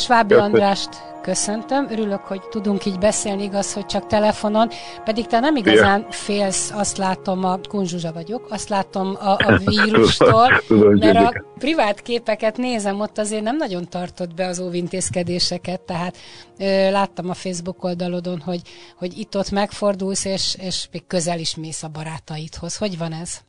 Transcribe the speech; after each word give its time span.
Svábi 0.00 0.34
Andrást 0.34 0.88
köszöntöm. 1.22 1.86
Örülök, 1.90 2.20
hogy 2.20 2.40
tudunk 2.40 2.84
így 2.84 2.98
beszélni, 2.98 3.42
igaz, 3.42 3.74
hogy 3.74 3.86
csak 3.86 4.06
telefonon. 4.06 4.68
Pedig 5.04 5.26
te 5.26 5.40
nem 5.40 5.56
igazán 5.56 6.06
félsz, 6.10 6.70
azt 6.74 6.96
látom, 6.96 7.44
a 7.44 7.58
Kunzsuzsa 7.68 8.12
vagyok, 8.12 8.46
azt 8.50 8.68
látom 8.68 9.16
a, 9.20 9.30
a 9.30 9.58
vírustól, 9.64 10.62
mert 10.94 11.16
a 11.16 11.44
privát 11.58 12.02
képeket 12.02 12.56
nézem, 12.56 13.00
ott 13.00 13.18
azért 13.18 13.42
nem 13.42 13.56
nagyon 13.56 13.88
tartott 13.88 14.34
be 14.34 14.46
az 14.46 14.60
óvintézkedéseket, 14.60 15.80
tehát 15.80 16.16
ö, 16.58 16.90
láttam 16.90 17.30
a 17.30 17.34
Facebook 17.34 17.84
oldalodon, 17.84 18.40
hogy, 18.40 18.60
hogy 18.96 19.18
itt-ott 19.18 19.50
megfordulsz, 19.50 20.24
és, 20.24 20.56
és 20.60 20.88
még 20.92 21.06
közel 21.06 21.38
is 21.38 21.56
mész 21.56 21.82
a 21.82 21.88
barátaidhoz. 21.88 22.76
Hogy 22.76 22.98
van 22.98 23.12
ez? 23.12 23.40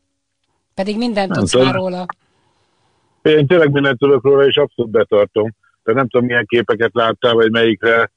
Pedig 0.75 0.97
mindent 0.97 1.31
tudsz 1.31 1.55
már 1.55 1.73
róla. 1.73 2.05
Én 3.21 3.47
tényleg 3.47 3.71
mindent 3.71 3.97
tudok 3.97 4.23
róla, 4.23 4.45
és 4.45 4.55
abszolút 4.55 4.91
betartom 4.91 5.53
de 5.83 5.93
nem 5.93 6.07
tudom 6.07 6.27
milyen 6.27 6.45
képeket 6.45 6.91
láttál, 6.93 7.33
vagy 7.33 7.51
melyikre, 7.51 8.11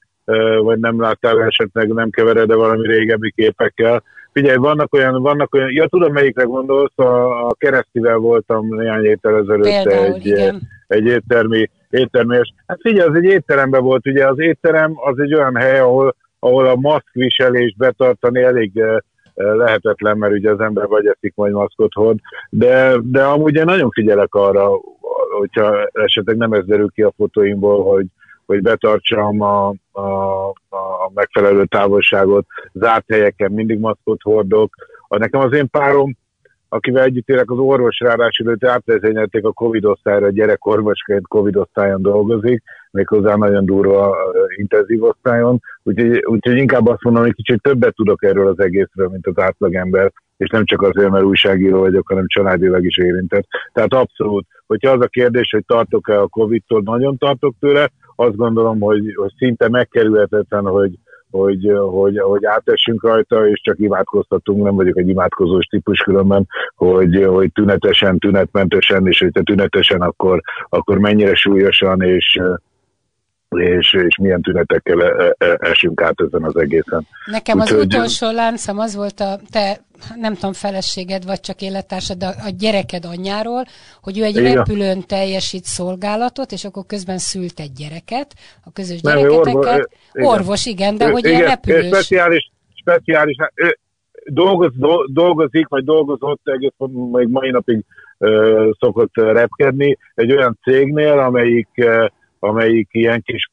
vagy 0.58 0.78
nem 0.78 1.00
láttál 1.00 1.42
esetleg, 1.42 1.92
nem 1.92 2.10
kevered 2.10 2.48
de 2.48 2.54
valami 2.54 2.86
régebbi 2.86 3.32
képekkel. 3.36 4.02
Figyelj, 4.32 4.56
vannak 4.56 4.94
olyan, 4.94 5.22
vannak 5.22 5.54
olyan, 5.54 5.72
ja 5.72 5.86
tudom 5.86 6.12
melyikre 6.12 6.42
gondolsz, 6.42 6.98
a, 6.98 7.46
a 7.46 7.54
keresztivel 7.58 8.16
voltam 8.16 8.66
néhány 8.74 9.02
héttel 9.02 9.36
ezelőtt 9.36 9.62
Például, 9.62 10.14
egy, 10.14 10.26
igen. 10.26 10.62
egy 10.86 11.06
éttermi, 11.06 11.70
éttermés. 11.90 12.54
Hát 12.66 12.78
figyelj, 12.80 13.08
az 13.08 13.14
egy 13.14 13.24
étteremben 13.24 13.82
volt, 13.82 14.06
ugye 14.06 14.28
az 14.28 14.38
étterem 14.38 14.92
az 14.94 15.18
egy 15.18 15.34
olyan 15.34 15.56
hely, 15.56 15.78
ahol, 15.78 16.16
ahol 16.38 16.66
a 16.66 16.74
maszkviselést 16.74 17.76
betartani 17.76 18.42
elég 18.42 18.82
lehetetlen, 19.34 20.18
mert 20.18 20.32
ugye 20.32 20.50
az 20.50 20.60
ember 20.60 20.86
vagy 20.86 21.06
eszik, 21.06 21.32
vagy 21.34 21.52
maszkot 21.52 21.92
hord, 21.92 22.18
de, 22.50 22.96
de 23.02 23.24
amúgy 23.24 23.54
én 23.54 23.64
nagyon 23.64 23.90
figyelek 23.90 24.34
arra, 24.34 24.70
hogyha 25.38 25.88
esetleg 25.92 26.36
nem 26.36 26.52
ez 26.52 26.64
derül 26.64 26.90
ki 26.90 27.02
a 27.02 27.12
fotóimból, 27.16 27.84
hogy, 27.84 28.06
hogy 28.46 28.62
betartsam 28.62 29.40
a, 29.40 29.74
a, 29.92 30.48
a 30.68 31.10
megfelelő 31.14 31.64
távolságot, 31.64 32.46
zárt 32.72 33.04
helyeken 33.08 33.52
mindig 33.52 33.78
maszkot 33.78 34.22
hordok. 34.22 34.74
A, 35.08 35.18
nekem 35.18 35.40
az 35.40 35.52
én 35.52 35.70
párom, 35.70 36.16
akivel 36.68 37.02
együtt 37.02 37.28
élek, 37.28 37.50
az 37.50 37.58
orvos 37.58 37.98
ráadásul 37.98 38.50
őt 38.50 38.64
átvezényelték 38.64 39.44
a 39.44 39.52
Covid 39.52 39.84
osztályra, 39.84 40.30
gyerekorvosként 40.30 41.26
Covid 41.26 41.56
osztályon 41.56 42.02
dolgozik, 42.02 42.62
méghozzá 42.94 43.34
nagyon 43.34 43.64
durva 43.64 44.16
intenzív 44.56 45.02
osztályon, 45.02 45.60
úgyhogy, 45.82 46.24
úgyhogy 46.24 46.56
inkább 46.56 46.86
azt 46.86 47.02
mondom, 47.02 47.22
hogy 47.22 47.34
kicsit 47.34 47.62
többet 47.62 47.94
tudok 47.94 48.22
erről 48.24 48.46
az 48.46 48.60
egészről, 48.60 49.08
mint 49.08 49.26
az 49.26 49.38
átlagember, 49.38 50.12
és 50.36 50.50
nem 50.50 50.64
csak 50.64 50.82
azért, 50.82 51.10
mert 51.10 51.24
újságíró 51.24 51.78
vagyok, 51.78 52.08
hanem 52.08 52.24
családilag 52.26 52.84
is 52.84 52.98
érintett. 52.98 53.46
Tehát 53.72 53.94
abszolút, 53.94 54.46
hogyha 54.66 54.90
az 54.90 55.00
a 55.00 55.06
kérdés, 55.06 55.50
hogy 55.50 55.64
tartok-e 55.66 56.20
a 56.20 56.28
Covid-tól, 56.28 56.82
nagyon 56.84 57.18
tartok 57.18 57.54
tőle, 57.60 57.90
azt 58.16 58.36
gondolom, 58.36 58.80
hogy, 58.80 59.14
hogy 59.14 59.32
szinte 59.36 59.68
megkerülhetetlen, 59.68 60.64
hogy, 60.64 60.92
hogy, 61.30 61.72
hogy, 61.90 62.18
hogy 62.18 62.44
átessünk 62.44 63.02
rajta, 63.02 63.48
és 63.48 63.60
csak 63.60 63.78
imádkoztatunk, 63.78 64.64
nem 64.64 64.74
vagyok 64.74 64.98
egy 64.98 65.08
imádkozós 65.08 65.64
típus 65.64 66.00
különben, 66.00 66.46
hogy, 66.74 67.24
hogy 67.24 67.52
tünetesen, 67.52 68.18
tünetmentesen, 68.18 69.06
és 69.06 69.18
hogyha 69.18 69.42
tünetesen, 69.42 70.00
akkor, 70.00 70.40
akkor 70.68 70.98
mennyire 70.98 71.34
súlyosan, 71.34 72.02
és, 72.02 72.40
és, 73.58 73.92
és 73.92 74.16
milyen 74.16 74.42
tünetekkel 74.42 75.02
e, 75.02 75.34
e, 75.38 75.56
esünk 75.60 76.02
át 76.02 76.20
ezen 76.20 76.42
az 76.42 76.56
egészen. 76.56 77.06
Nekem 77.30 77.60
az 77.60 77.72
Úgyhogy... 77.72 77.86
utolsó 77.86 78.30
láncem 78.30 78.78
az 78.78 78.94
volt 78.94 79.20
a 79.20 79.38
te, 79.50 79.80
nem 80.16 80.34
tudom, 80.34 80.52
feleséged, 80.52 81.24
vagy 81.24 81.40
csak 81.40 81.60
élettársad, 81.60 82.16
de 82.16 82.26
a 82.26 82.50
gyereked 82.58 83.04
anyjáról, 83.04 83.64
hogy 84.02 84.18
ő 84.18 84.22
egy 84.22 84.36
Igen. 84.36 84.54
repülőn 84.54 85.06
teljesít 85.06 85.64
szolgálatot, 85.64 86.52
és 86.52 86.64
akkor 86.64 86.86
közben 86.86 87.18
szült 87.18 87.60
egy 87.60 87.72
gyereket, 87.72 88.34
a 88.64 88.72
közös 88.72 89.00
nem, 89.00 89.16
gyereketeket. 89.16 89.54
Orvos, 89.54 89.86
igen. 90.12 90.26
orvos, 90.26 90.66
igen, 90.66 90.96
de 90.96 91.10
hogy 91.10 91.24
igen, 91.24 91.38
ilyen 91.38 91.48
repülős. 91.48 91.86
Speciális, 91.86 92.50
speciális, 92.74 93.36
ő 93.54 93.78
dolgoz, 94.24 94.72
dolgozik, 95.06 95.68
vagy 95.68 95.84
dolgozott 95.84 96.40
egész 96.44 96.72
még 97.12 97.28
mai 97.28 97.50
napig 97.50 97.84
uh, 98.18 98.70
szokott 98.78 99.14
repkedni 99.14 99.98
egy 100.14 100.32
olyan 100.32 100.58
cégnél, 100.62 101.18
amelyik 101.18 101.68
uh, 101.76 102.06
amelyik 102.48 102.88
ilyen 102.90 103.22
kis 103.22 103.50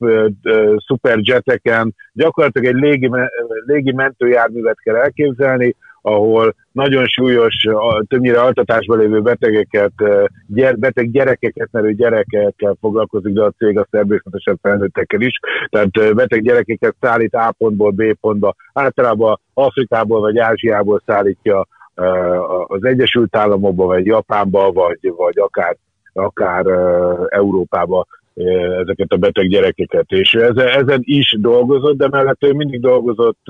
szuperjeteken 0.88 1.96
gyakorlatilag 2.14 2.76
egy 2.76 2.82
légi, 2.82 3.10
légi 3.66 3.92
mentőjárművet 3.92 4.80
kell 4.80 4.96
elképzelni, 4.96 5.76
ahol 6.02 6.56
nagyon 6.72 7.06
súlyos, 7.06 7.56
többnyire 8.08 8.42
altatásban 8.42 8.98
lévő 8.98 9.22
betegeket, 9.22 9.92
gyere, 10.48 10.76
beteg 10.76 11.12
gyerekeket, 11.12 11.68
mert 11.72 11.96
gyerekekkel 11.96 12.76
foglalkozik, 12.80 13.34
de 13.34 13.44
a 13.44 13.54
cég 13.58 13.78
a 13.78 13.88
természetesen 13.90 14.60
felnőttekkel 14.62 15.22
is. 15.22 15.40
Tehát 15.70 16.16
beteg 16.16 16.42
gyerekeket 16.42 16.96
szállít 17.02 17.34
A 17.34 17.54
pontból 17.58 17.92
B 17.92 18.04
pontba, 18.22 18.56
általában 18.74 19.40
Afrikából 19.54 20.20
vagy 20.20 20.38
Ázsiából 20.38 21.02
szállítja 21.06 21.68
az 22.68 22.84
Egyesült 22.86 23.36
Államokba, 23.36 23.86
vagy 23.86 24.06
Japánba, 24.06 24.72
vagy, 24.72 25.14
vagy 25.18 25.40
akár, 25.40 25.78
akár 26.14 26.66
Európába 27.30 28.06
ezeket 28.82 29.12
a 29.12 29.18
beteg 29.18 29.48
gyerekeket. 29.48 30.06
És 30.08 30.34
ezen, 30.34 30.68
ezen 30.68 31.00
is 31.02 31.36
dolgozott, 31.40 31.98
de 31.98 32.08
mellett 32.08 32.44
ő 32.44 32.54
mindig 32.54 32.82
dolgozott 32.82 33.42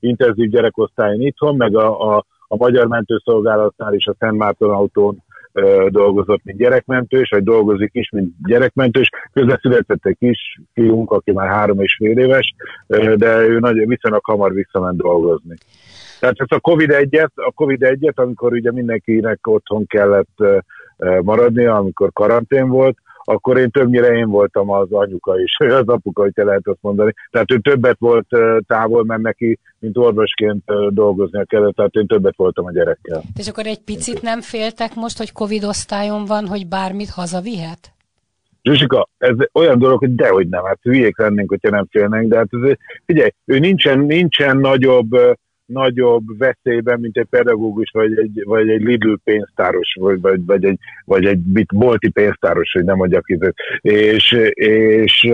intenzív 0.00 0.50
gyerekosztályon 0.50 1.20
itthon, 1.20 1.56
meg 1.56 1.76
a, 1.76 2.14
a, 2.14 2.24
a 2.48 2.56
Magyar 2.56 2.86
Mentőszolgálatnál 2.86 3.94
is 3.94 4.06
a 4.06 4.14
Szent 4.18 4.36
Márton 4.36 4.70
autón 4.70 5.22
dolgozott, 5.88 6.40
mint 6.44 6.58
gyerekmentős, 6.58 7.30
vagy 7.30 7.42
dolgozik 7.42 7.90
is, 7.92 8.10
mint 8.10 8.32
gyerekmentős. 8.46 9.08
Közben 9.32 9.58
született 9.60 10.06
egy 10.06 10.16
kis 10.18 10.60
fiunk, 10.72 11.10
aki 11.10 11.32
már 11.32 11.48
három 11.48 11.80
és 11.80 11.96
fél 11.98 12.18
éves, 12.18 12.54
de 13.16 13.46
ő 13.46 13.58
nagyon 13.58 13.88
viszonylag 13.88 14.24
hamar 14.24 14.52
visszament 14.52 14.96
dolgozni. 14.96 15.56
Tehát 16.20 16.34
ez 16.38 16.46
a 16.48 16.60
Covid 16.60 16.90
egyet, 16.90 17.32
a 17.34 17.52
Covid 17.54 17.82
egyet, 17.82 18.18
amikor 18.18 18.52
ugye 18.52 18.72
mindenkinek 18.72 19.46
otthon 19.46 19.86
kellett 19.86 20.44
maradni, 21.22 21.64
amikor 21.64 22.12
karantén 22.12 22.68
volt, 22.68 22.96
akkor 23.24 23.58
én 23.58 23.70
többnyire 23.70 24.16
én 24.16 24.28
voltam 24.28 24.70
az 24.70 24.92
anyuka 24.92 25.40
is, 25.40 25.56
az 25.80 25.88
apuka, 25.88 26.22
hogyha 26.22 26.44
lehet 26.44 26.66
azt 26.66 26.78
mondani. 26.80 27.12
Tehát 27.30 27.50
ő 27.52 27.58
többet 27.58 27.96
volt 27.98 28.26
távol, 28.66 29.04
mert 29.04 29.22
neki, 29.22 29.58
mint 29.78 29.96
orvosként 29.96 30.64
dolgoznia 30.88 31.44
kellett, 31.44 31.74
tehát 31.74 31.94
én 31.94 32.06
többet 32.06 32.36
voltam 32.36 32.64
a 32.64 32.72
gyerekkel. 32.72 33.22
És 33.36 33.48
akkor 33.48 33.66
egy 33.66 33.80
picit 33.84 34.22
nem 34.22 34.40
féltek 34.40 34.94
most, 34.94 35.18
hogy 35.18 35.32
Covid 35.32 35.64
osztályon 35.64 36.24
van, 36.24 36.46
hogy 36.46 36.66
bármit 36.66 37.10
hazavihet? 37.10 37.94
Zsuzsika, 38.62 39.08
ez 39.18 39.36
olyan 39.52 39.78
dolog, 39.78 39.98
hogy 39.98 40.14
dehogy 40.14 40.48
nem, 40.48 40.64
hát 40.64 40.78
hülyék 40.82 41.18
lennénk, 41.18 41.48
hogyha 41.48 41.70
nem 41.70 41.86
félnénk, 41.90 42.28
de 42.28 42.36
hát 42.36 42.48
ez, 42.50 42.76
figyelj, 43.06 43.30
ő 43.44 43.58
nincsen, 43.58 43.98
nincsen 43.98 44.56
nagyobb 44.56 45.08
nagyobb 45.66 46.38
veszélyben, 46.38 47.00
mint 47.00 47.16
egy 47.16 47.26
pedagógus, 47.30 47.90
vagy 47.92 48.18
egy, 48.18 48.42
vagy 48.44 48.68
egy 48.68 48.82
Lidl 48.82 49.14
pénztáros, 49.24 49.96
vagy, 50.00 50.20
vagy, 50.20 50.44
vagy 50.44 50.64
egy, 50.64 50.78
vagy 51.04 51.26
egy 51.26 51.66
bolti 51.74 52.10
pénztáros, 52.10 52.72
hogy 52.72 52.84
nem 52.84 52.96
mondjak 52.96 53.24
itt. 53.26 53.54
És, 53.80 54.32
és, 54.54 55.30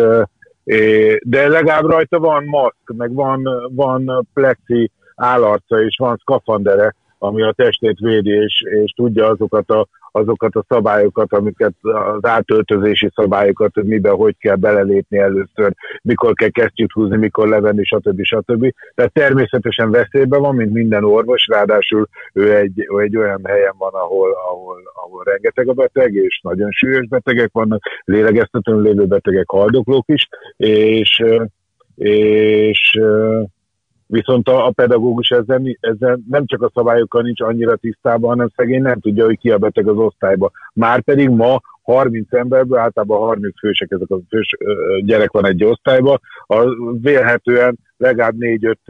de 1.22 1.48
legalább 1.48 1.84
rajta 1.84 2.18
van 2.18 2.44
maszk, 2.44 2.92
meg 2.96 3.12
van, 3.12 3.42
van 3.70 4.28
plexi 4.34 4.90
állarca, 5.14 5.82
és 5.82 5.96
van 5.98 6.16
szkafandere, 6.16 6.94
ami 7.18 7.42
a 7.42 7.52
testét 7.52 7.98
védi, 7.98 8.30
és, 8.30 8.62
és 8.82 8.92
tudja 8.96 9.26
azokat 9.26 9.70
a 9.70 9.86
azokat 10.12 10.54
a 10.54 10.64
szabályokat, 10.68 11.32
amiket 11.32 11.72
az 11.80 12.24
átöltözési 12.24 13.10
szabályokat, 13.14 13.74
hogy 13.74 13.84
miben 13.84 14.14
hogy 14.14 14.36
kell 14.38 14.56
belelépni 14.56 15.18
először, 15.18 15.72
mikor 16.02 16.32
kell 16.32 16.48
kesztyűt 16.48 16.92
húzni, 16.92 17.16
mikor 17.16 17.48
levenni, 17.48 17.84
stb. 17.84 18.22
stb. 18.22 18.74
Tehát 18.94 19.12
természetesen 19.12 19.90
veszélyben 19.90 20.40
van, 20.40 20.54
mint 20.54 20.72
minden 20.72 21.04
orvos, 21.04 21.46
ráadásul 21.46 22.08
ő 22.32 22.56
egy, 22.56 22.86
ő 22.90 22.98
egy 22.98 23.16
olyan 23.16 23.40
helyen 23.44 23.74
van, 23.78 23.92
ahol, 23.92 24.30
ahol, 24.50 24.76
ahol 24.94 25.24
rengeteg 25.24 25.68
a 25.68 25.72
beteg, 25.72 26.14
és 26.14 26.40
nagyon 26.42 26.70
súlyos 26.70 27.06
betegek 27.06 27.50
vannak, 27.52 27.82
lélegeztetőn 28.04 28.80
lévő 28.80 29.04
betegek, 29.04 29.48
haldoklók 29.48 30.04
is, 30.08 30.28
és, 30.56 31.24
és 31.94 33.00
Viszont 34.10 34.48
a, 34.48 34.66
a 34.66 34.70
pedagógus 34.70 35.30
ezzel, 35.30 35.62
ezzel 35.80 36.20
nem 36.28 36.46
csak 36.46 36.62
a 36.62 36.70
szabályokkal 36.74 37.22
nincs 37.22 37.40
annyira 37.40 37.76
tisztában, 37.76 38.30
hanem 38.30 38.50
szegény 38.56 38.82
nem 38.82 39.00
tudja, 39.00 39.24
hogy 39.24 39.38
ki 39.38 39.50
a 39.50 39.58
beteg 39.58 39.88
az 39.88 39.96
osztályba. 39.96 40.50
Márpedig 40.72 41.28
ma 41.28 41.60
30 41.82 42.32
emberből, 42.32 42.78
általában 42.78 43.18
30 43.18 43.58
fősek, 43.58 43.90
ezek 43.90 44.10
a 44.10 44.18
fős 44.28 44.56
gyerek 45.04 45.30
van 45.30 45.46
egy 45.46 45.64
osztályban, 45.64 46.20
a, 46.46 46.64
vélhetően 47.00 47.78
legalább 47.96 48.38
négy-öt 48.38 48.80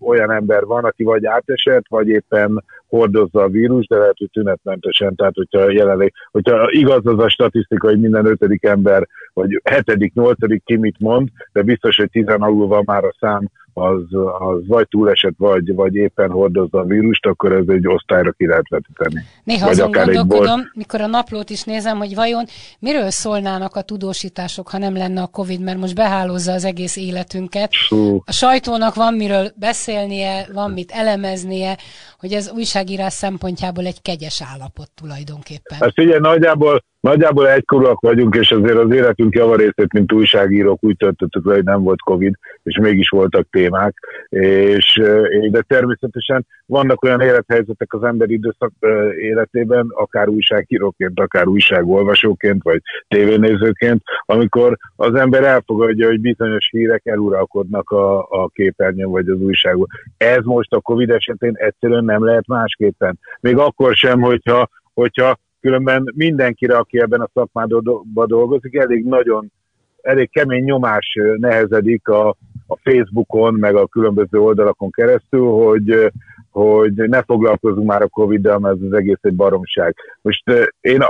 olyan 0.00 0.30
ember 0.30 0.64
van, 0.64 0.84
aki 0.84 1.04
vagy 1.04 1.26
átesett, 1.26 1.84
vagy 1.88 2.08
éppen 2.08 2.64
hordozza 2.86 3.42
a 3.42 3.48
vírus, 3.48 3.86
de 3.86 3.96
lehet, 3.96 4.18
hogy 4.18 4.30
tünetmentesen, 4.32 5.14
tehát 5.14 5.34
hogyha 5.34 5.70
jelenleg, 5.70 6.12
hogyha 6.30 6.70
igaz 6.70 7.06
az 7.06 7.18
a 7.18 7.28
statisztika, 7.28 7.88
hogy 7.88 8.00
minden 8.00 8.26
ötödik 8.26 8.64
ember, 8.64 9.08
vagy 9.32 9.60
hetedik, 9.64 10.14
nyolcadik 10.14 10.64
ki 10.64 10.76
mit 10.76 10.98
mond, 10.98 11.28
de 11.52 11.62
biztos, 11.62 11.96
hogy 11.96 12.10
tizen 12.10 12.42
alul 12.42 12.66
van 12.66 12.82
már 12.86 13.04
a 13.04 13.14
szám, 13.18 13.48
az, 13.72 14.00
az 14.38 14.66
vagy 14.66 14.88
túlesett, 14.88 15.34
vagy, 15.36 15.74
vagy 15.74 15.94
éppen 15.94 16.30
hordozza 16.30 16.78
a 16.78 16.84
vírust, 16.84 17.26
akkor 17.26 17.52
ez 17.52 17.64
egy 17.68 17.86
osztályra 17.86 18.32
ki 18.32 18.46
lehet 18.46 18.68
vetíteni. 18.68 19.24
Néha 19.44 19.66
vagy 19.66 19.74
azon 19.74 19.88
akár 19.88 20.04
gondolkodom, 20.04 20.60
mikor 20.74 21.00
a 21.00 21.06
naplót 21.06 21.50
is 21.50 21.62
nézem, 21.62 21.98
hogy 21.98 22.14
vajon 22.14 22.44
miről 22.78 23.10
szólnának 23.10 23.76
a 23.76 23.82
tudósítások, 23.82 24.68
ha 24.68 24.78
nem 24.78 24.96
lenne 24.96 25.22
a 25.22 25.26
Covid, 25.26 25.60
mert 25.60 25.78
most 25.78 25.94
behálózza 25.94 26.52
az 26.52 26.64
egész 26.64 26.96
életünket. 26.96 27.70
Hú. 27.88 28.22
A 28.24 28.32
sajtónak 28.32 28.94
van 28.94 29.14
miről 29.14 29.50
beszélnie, 29.56 30.46
van 30.52 30.70
mit 30.70 30.90
elemeznie, 30.90 31.76
hogy 32.18 32.32
ez 32.32 32.50
újságírás 32.54 33.12
szempontjából 33.12 33.86
egy 33.86 34.02
kegyes 34.02 34.42
állapot 34.52 34.90
tulajdonképpen. 34.94 35.78
Hát 35.80 35.92
figyelj, 35.92 36.20
nagyjából 36.20 36.84
Nagyjából 37.02 37.48
egykorúak 37.48 38.00
vagyunk, 38.00 38.34
és 38.34 38.50
azért 38.50 38.76
az 38.76 38.94
életünk 38.94 39.34
javarészét, 39.34 39.92
mint 39.92 40.12
újságírók 40.12 40.84
úgy 40.84 40.96
töltöttük 40.96 41.44
hogy 41.44 41.64
nem 41.64 41.82
volt 41.82 42.00
Covid, 42.00 42.34
és 42.62 42.78
mégis 42.78 43.08
voltak 43.08 43.46
témák, 43.50 43.94
és 44.28 45.02
de 45.50 45.60
természetesen 45.60 46.46
vannak 46.66 47.02
olyan 47.02 47.20
élethelyzetek 47.20 47.92
az 47.92 48.02
ember 48.02 48.30
időszak 48.30 48.72
életében, 49.18 49.86
akár 49.88 50.28
újságíróként, 50.28 51.20
akár 51.20 51.46
újságolvasóként, 51.46 52.62
vagy 52.62 52.82
tévénézőként, 53.08 54.02
amikor 54.24 54.76
az 54.96 55.14
ember 55.14 55.44
elfogadja, 55.44 56.06
hogy 56.06 56.20
bizonyos 56.20 56.68
hírek 56.70 57.06
eluralkodnak 57.06 57.90
a, 57.90 58.18
a 58.18 58.48
képernyőn, 58.48 59.10
vagy 59.10 59.28
az 59.28 59.40
újságban. 59.40 59.86
Ez 60.16 60.44
most 60.44 60.72
a 60.72 60.80
Covid 60.80 61.10
esetén 61.10 61.52
egyszerűen 61.54 62.04
nem 62.04 62.24
lehet 62.24 62.46
másképpen. 62.46 63.18
Még 63.40 63.56
akkor 63.56 63.94
sem, 63.94 64.20
hogyha 64.20 64.68
hogyha 64.94 65.38
Különben 65.62 66.12
mindenkire, 66.14 66.76
aki 66.76 67.00
ebben 67.00 67.20
a 67.20 67.30
szakmában 67.34 67.82
dolgozik, 68.26 68.76
elég 68.76 69.04
nagyon, 69.04 69.52
elég 70.00 70.30
kemény 70.30 70.64
nyomás 70.64 71.18
nehezedik 71.36 72.08
a, 72.08 72.28
a 72.66 72.76
Facebookon, 72.82 73.54
meg 73.54 73.74
a 73.74 73.86
különböző 73.86 74.38
oldalakon 74.38 74.90
keresztül, 74.90 75.46
hogy, 75.46 76.12
hogy 76.50 76.92
ne 76.92 77.22
foglalkozunk 77.22 77.86
már 77.86 78.02
a 78.02 78.08
Covid-del, 78.08 78.58
mert 78.58 78.76
ez 78.76 78.82
az 78.82 78.92
egész 78.92 79.18
egy 79.20 79.34
baromság. 79.34 79.96
Most 80.22 80.42
én 80.80 81.00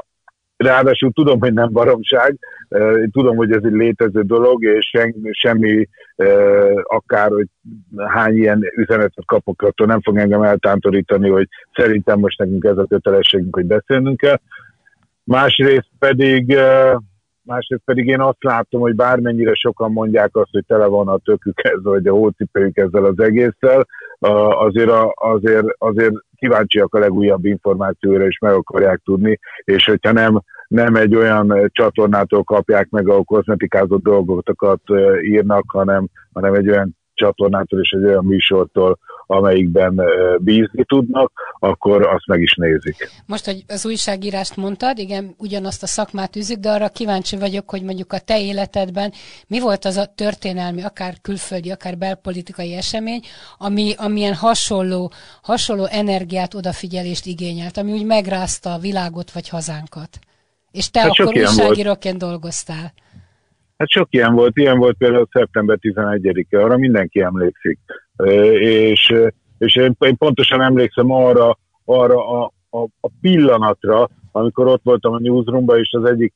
Ráadásul 0.62 1.12
tudom, 1.12 1.40
hogy 1.40 1.52
nem 1.52 1.72
baromság, 1.72 2.38
tudom, 3.10 3.36
hogy 3.36 3.52
ez 3.52 3.62
egy 3.64 3.72
létező 3.72 4.22
dolog, 4.22 4.64
és 4.64 4.90
semmi, 5.30 5.88
akár, 6.82 7.30
hogy 7.30 7.46
hány 7.96 8.36
ilyen 8.36 8.62
üzenetet 8.76 9.24
kapok, 9.26 9.62
attól 9.62 9.86
nem 9.86 10.00
fog 10.00 10.18
engem 10.18 10.42
eltántorítani, 10.42 11.28
hogy 11.28 11.48
szerintem 11.74 12.18
most 12.18 12.38
nekünk 12.38 12.64
ez 12.64 12.76
a 12.76 12.86
kötelességünk, 12.88 13.54
hogy 13.54 13.66
beszélnünk 13.66 14.16
kell. 14.16 14.38
Másrészt 15.24 15.90
pedig, 15.98 16.58
másrészt 17.42 17.82
pedig 17.84 18.06
én 18.06 18.20
azt 18.20 18.42
látom, 18.44 18.80
hogy 18.80 18.94
bármennyire 18.94 19.54
sokan 19.54 19.92
mondják 19.92 20.36
azt, 20.36 20.50
hogy 20.50 20.64
tele 20.66 20.86
van 20.86 21.08
a 21.08 21.18
tökük 21.18 21.60
ezzel, 21.62 21.80
vagy 21.82 22.06
a 22.06 22.12
hócipőjük 22.12 22.76
ezzel 22.76 23.04
az 23.04 23.20
egésszel, 23.20 23.86
azért, 24.50 24.92
azért, 25.14 25.66
azért 25.78 26.14
kíváncsiak 26.36 26.94
a 26.94 26.98
legújabb 26.98 27.44
információra, 27.44 28.26
és 28.26 28.38
meg 28.38 28.52
akarják 28.52 29.00
tudni, 29.04 29.38
és 29.64 29.84
hogyha 29.84 30.12
nem, 30.12 30.42
nem 30.72 30.94
egy 30.94 31.14
olyan 31.14 31.70
csatornától 31.72 32.44
kapják 32.44 32.88
meg, 32.90 33.08
ahol 33.08 33.24
kozmetikázott 33.24 34.02
dolgokat 34.02 34.80
írnak, 35.22 35.64
hanem, 35.66 36.08
hanem 36.32 36.54
egy 36.54 36.68
olyan 36.68 36.96
csatornától 37.14 37.80
és 37.80 37.90
egy 37.90 38.04
olyan 38.04 38.24
műsortól, 38.24 38.98
amelyikben 39.26 40.00
bízni 40.38 40.84
tudnak, 40.84 41.32
akkor 41.58 42.06
azt 42.06 42.26
meg 42.26 42.40
is 42.40 42.54
nézik. 42.54 43.08
Most, 43.26 43.44
hogy 43.44 43.64
az 43.68 43.86
újságírást 43.86 44.56
mondtad, 44.56 44.98
igen, 44.98 45.34
ugyanazt 45.38 45.82
a 45.82 45.86
szakmát 45.86 46.36
űzik, 46.36 46.58
de 46.58 46.70
arra 46.70 46.88
kíváncsi 46.88 47.36
vagyok, 47.36 47.70
hogy 47.70 47.82
mondjuk 47.82 48.12
a 48.12 48.18
te 48.18 48.40
életedben 48.40 49.12
mi 49.46 49.60
volt 49.60 49.84
az 49.84 49.96
a 49.96 50.12
történelmi, 50.14 50.82
akár 50.82 51.14
külföldi, 51.22 51.70
akár 51.70 51.98
belpolitikai 51.98 52.74
esemény, 52.74 53.20
ami, 53.58 53.92
amilyen 53.96 54.34
hasonló, 54.34 55.12
hasonló 55.42 55.84
energiát, 55.90 56.54
odafigyelést 56.54 57.26
igényelt, 57.26 57.76
ami 57.76 57.92
úgy 57.92 58.06
megrázta 58.06 58.72
a 58.72 58.78
világot 58.78 59.30
vagy 59.30 59.48
hazánkat. 59.48 60.18
És 60.72 60.90
te 60.90 61.00
hát 61.00 61.10
akkor 61.10 61.36
újságíróként 61.36 62.18
dolgoztál. 62.18 62.92
Hát 63.76 63.90
sok 63.90 64.08
ilyen 64.10 64.34
volt, 64.34 64.56
ilyen 64.56 64.78
volt 64.78 64.96
például 64.96 65.28
szeptember 65.32 65.78
11-e, 65.80 66.64
arra 66.64 66.76
mindenki 66.76 67.20
emlékszik. 67.20 67.78
És, 68.60 69.14
és 69.58 69.76
én, 69.76 69.96
én 69.98 70.16
pontosan 70.16 70.62
emlékszem 70.62 71.10
arra, 71.10 71.58
arra 71.84 72.40
a, 72.40 72.52
a, 72.70 72.82
a 73.00 73.10
pillanatra, 73.20 74.08
amikor 74.32 74.66
ott 74.66 74.82
voltam 74.84 75.12
a 75.12 75.18
newsroomban, 75.18 75.78
és 75.78 75.90
az 75.92 76.04
egyik 76.04 76.34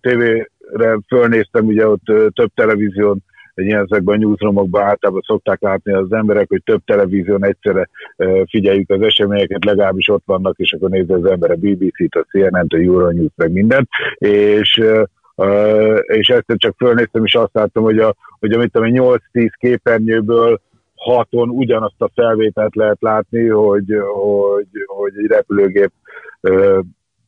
tévére 0.00 0.98
fölnéztem, 1.06 1.66
ugye 1.66 1.88
ott 1.88 2.04
több 2.32 2.50
televízión, 2.54 3.24
ilyen 3.64 3.86
ezekben 3.90 4.14
a 4.14 4.18
newsroomokban 4.18 4.82
általában 4.82 5.22
szokták 5.24 5.60
látni 5.60 5.92
az 5.92 6.12
emberek, 6.12 6.48
hogy 6.48 6.62
több 6.64 6.80
televízión 6.84 7.44
egyszerre 7.44 7.88
figyeljük 8.48 8.90
az 8.90 9.02
eseményeket, 9.02 9.64
legalábbis 9.64 10.08
ott 10.08 10.22
vannak, 10.26 10.58
és 10.58 10.72
akkor 10.72 10.90
nézi 10.90 11.12
az 11.12 11.24
ember 11.24 11.50
a 11.50 11.56
BBC-t, 11.56 12.14
a 12.14 12.26
CNN-t, 12.30 12.72
a 12.72 12.76
Euronews, 12.76 13.32
meg 13.36 13.52
mindent, 13.52 13.88
és 14.18 14.82
és 16.06 16.28
ezt 16.28 16.44
csak 16.56 16.74
fölnéztem, 16.76 17.24
és 17.24 17.34
azt 17.34 17.54
láttam, 17.54 17.82
hogy, 17.82 17.98
a, 17.98 18.14
hogy 18.38 18.52
amit 18.52 18.76
a 18.76 18.80
8-10 18.80 19.50
képernyőből 19.58 20.60
haton 20.94 21.48
ugyanazt 21.48 22.00
a 22.02 22.10
felvételt 22.14 22.74
lehet 22.74 23.00
látni, 23.00 23.46
hogy, 23.48 23.94
hogy, 24.12 24.68
hogy 24.86 25.12
egy 25.16 25.26
repülőgép 25.26 25.90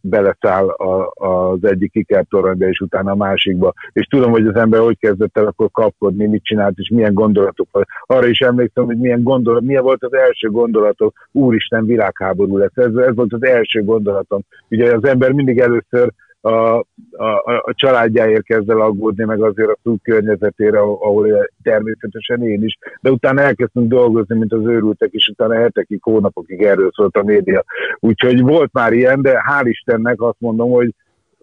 beleszáll 0.02 0.69
a, 0.69 1.12
az 1.14 1.64
egyik 1.64 1.94
ikertoronyba, 1.94 2.69
és 2.69 2.81
utána 2.81 3.10
a 3.10 3.16
másikba. 3.16 3.72
És 3.93 4.06
tudom, 4.06 4.31
hogy 4.31 4.46
az 4.46 4.56
ember 4.56 4.81
hogy 4.81 4.99
kezdett 4.99 5.38
el 5.38 5.46
akkor 5.46 5.70
kapkodni, 5.70 6.26
mit 6.26 6.44
csinált, 6.44 6.78
és 6.78 6.88
milyen 6.88 7.14
gondolatok. 7.14 7.69
Arra 8.06 8.26
is 8.26 8.40
emlékszem, 8.40 8.84
hogy 8.84 8.99
milyen 8.99 9.22
gondolat, 9.22 9.62
milyen 9.62 9.82
volt 9.82 10.02
az 10.02 10.14
első 10.14 10.50
gondolatok, 10.50 11.28
úristen, 11.32 11.87
világháború 11.87 12.56
lesz. 12.56 12.76
Ez, 12.76 12.94
ez 12.94 13.14
volt 13.14 13.32
az 13.32 13.44
első 13.44 13.84
gondolatom. 13.84 14.40
Ugye 14.69 14.94
az 14.94 15.04
ember 15.04 15.32
mindig 15.32 15.58
először 15.58 16.12
a, 16.42 16.78
a, 17.10 17.26
a 17.44 17.72
családjáért 17.74 18.44
kezd 18.44 18.70
el 18.70 18.80
aggódni, 18.80 19.24
meg 19.24 19.42
azért 19.42 19.68
a 19.68 19.78
túl 19.82 19.96
környezetére, 20.02 20.78
ahol 20.78 21.50
természetesen 21.62 22.42
én 22.42 22.64
is, 22.64 22.78
de 23.00 23.10
utána 23.10 23.40
elkezdtünk 23.40 23.88
dolgozni, 23.88 24.38
mint 24.38 24.52
az 24.52 24.64
őrültek, 24.64 25.12
és 25.12 25.28
utána 25.28 25.54
hetekig, 25.54 26.02
hónapokig 26.02 26.62
erről 26.62 26.90
szólt 26.94 27.17
a 27.17 27.22
média. 27.22 27.64
Úgyhogy 27.98 28.40
volt 28.40 28.72
már 28.72 28.93
ilyen, 28.93 29.22
de 29.22 29.43
hál' 29.48 29.67
Istennek 29.67 30.20
azt 30.20 30.40
mondom, 30.40 30.70
hogy 30.70 30.94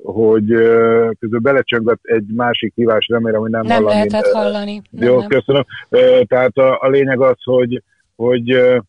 hogy 0.04 0.46
közül 1.20 1.40
belecsöngött 1.42 2.00
egy 2.04 2.26
másik 2.36 2.74
hívás, 2.76 3.08
remélem, 3.08 3.42
hogy 3.42 3.50
nem, 3.50 3.66
nem 3.66 3.84
hallani. 3.84 3.94
lehetett 3.94 4.32
hallani. 4.32 4.82
Jó, 4.92 5.20
nem. 5.20 5.28
köszönöm. 5.28 5.64
Tehát 6.28 6.58
a, 6.58 6.78
a 6.82 6.88
lényeg 6.90 7.22
az, 7.22 7.44
hogy, 7.44 7.84
hogy 8.16 8.80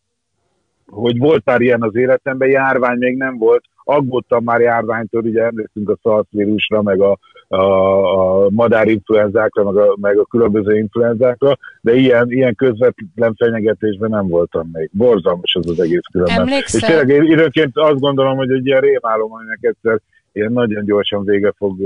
hogy 0.91 1.19
volt 1.19 1.45
már 1.45 1.61
ilyen 1.61 1.83
az 1.83 1.95
életemben, 1.95 2.49
járvány 2.49 2.99
még 2.99 3.17
nem 3.17 3.39
volt, 3.39 3.65
aggódtam 3.91 4.45
már 4.45 4.61
járványtól, 4.61 5.23
ugye 5.23 5.43
emlékszünk 5.43 5.89
a 5.89 5.99
SARS 6.03 6.27
vírusra, 6.31 6.83
meg 6.83 7.01
a, 7.01 7.19
a, 7.49 8.45
a 8.45 8.51
madárinfluenzákra, 8.51 9.65
meg 9.65 9.77
a, 9.77 9.97
meg 10.01 10.19
a 10.19 10.25
különböző 10.25 10.77
influenzákra, 10.77 11.59
de 11.81 11.95
ilyen, 11.95 12.31
ilyen 12.31 12.55
közvetlen 12.55 13.35
fenyegetésben 13.37 14.11
nem 14.11 14.29
voltam 14.29 14.69
még. 14.73 14.91
Borzalmas 14.93 15.55
az 15.55 15.71
az 15.71 15.81
egész 15.81 16.05
különben. 16.13 16.41
Emlékszel? 16.41 16.81
És 16.81 16.87
tényleg 16.87 17.09
én 17.09 17.31
időnként 17.31 17.71
azt 17.75 18.01
gondolom, 18.01 18.37
hogy 18.37 18.51
egy 18.51 18.67
ilyen 18.67 18.81
rémálom, 18.81 19.33
aminek 19.33 19.59
egyszer 19.61 20.01
ilyen 20.33 20.53
nagyon 20.53 20.85
gyorsan 20.85 21.25
vége 21.25 21.53
fog 21.57 21.77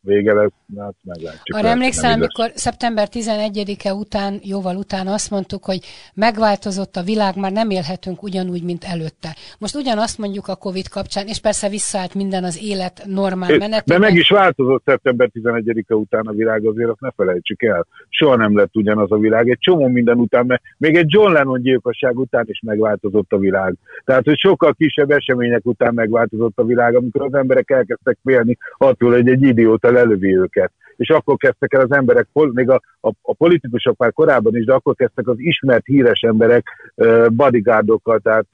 vége 0.00 0.32
lesz, 0.32 0.50
hát 0.78 0.94
meglátjuk. 1.04 1.56
Arra 1.56 1.68
emlékszem, 1.68 2.12
amikor 2.12 2.50
szeptember 2.54 3.08
11-e 3.12 3.94
után, 3.94 4.40
jóval 4.42 4.76
után 4.76 5.06
azt 5.06 5.30
mondtuk, 5.30 5.64
hogy 5.64 5.80
megváltozott 6.14 6.96
a 6.96 7.02
világ, 7.02 7.36
már 7.36 7.52
nem 7.52 7.70
élhetünk 7.70 8.22
ugyanúgy, 8.22 8.64
mint 8.64 8.84
előtte. 8.84 9.36
Most 9.58 9.74
ugyanazt 9.74 10.18
mondjuk 10.18 10.48
a 10.48 10.56
Covid 10.56 10.88
kapcsán, 10.88 11.26
és 11.26 11.40
persze 11.40 11.68
visszaállt 11.68 12.14
minden 12.14 12.44
az 12.44 12.58
élet 12.62 13.02
normál 13.06 13.48
menetében. 13.48 13.82
De 13.84 13.98
meg 13.98 14.14
is 14.14 14.28
változott 14.28 14.82
szeptember 14.84 15.30
11-e 15.34 15.94
után 15.94 16.26
a 16.26 16.32
világ, 16.32 16.66
azért 16.66 16.90
azt 16.90 17.00
ne 17.00 17.10
felejtsük 17.10 17.62
el. 17.62 17.86
Soha 18.08 18.36
nem 18.36 18.56
lett 18.56 18.76
ugyanaz 18.76 19.12
a 19.12 19.18
világ. 19.18 19.48
Egy 19.48 19.58
csomó 19.58 19.86
minden 19.86 20.18
után, 20.18 20.46
mert 20.46 20.62
még 20.76 20.96
egy 20.96 21.12
John 21.12 21.32
Lennon 21.32 21.62
gyilkosság 21.62 22.18
után 22.18 22.44
is 22.48 22.60
megváltozott 22.66 23.32
a 23.32 23.38
világ. 23.38 23.74
Tehát, 24.04 24.24
hogy 24.24 24.38
sokkal 24.38 24.74
kisebb 24.74 25.10
események 25.10 25.66
után 25.66 25.94
megváltozott 25.94 26.58
a 26.58 26.64
világ, 26.64 26.94
amikor 26.94 27.22
az 27.22 27.34
emberek 27.34 27.70
elkezdtek 27.70 28.18
félni 28.24 28.56
attól, 28.76 29.12
hogy 29.12 29.28
egy 29.28 29.42
idióta 29.42 29.89
lelövi 29.90 30.36
őket. 30.36 30.72
És 31.00 31.08
akkor 31.08 31.36
kezdtek 31.36 31.74
el 31.74 31.80
az 31.80 31.92
emberek, 31.92 32.26
még 32.32 32.70
a, 32.70 32.80
a, 33.00 33.08
a 33.22 33.34
politikusok 33.34 33.96
már 33.96 34.12
korábban 34.12 34.56
is, 34.56 34.64
de 34.64 34.72
akkor 34.72 34.94
kezdtek 34.94 35.28
az 35.28 35.38
ismert 35.38 35.86
híres 35.86 36.20
emberek 36.20 36.92
bodyguardokkal, 37.28 38.18
tehát 38.18 38.46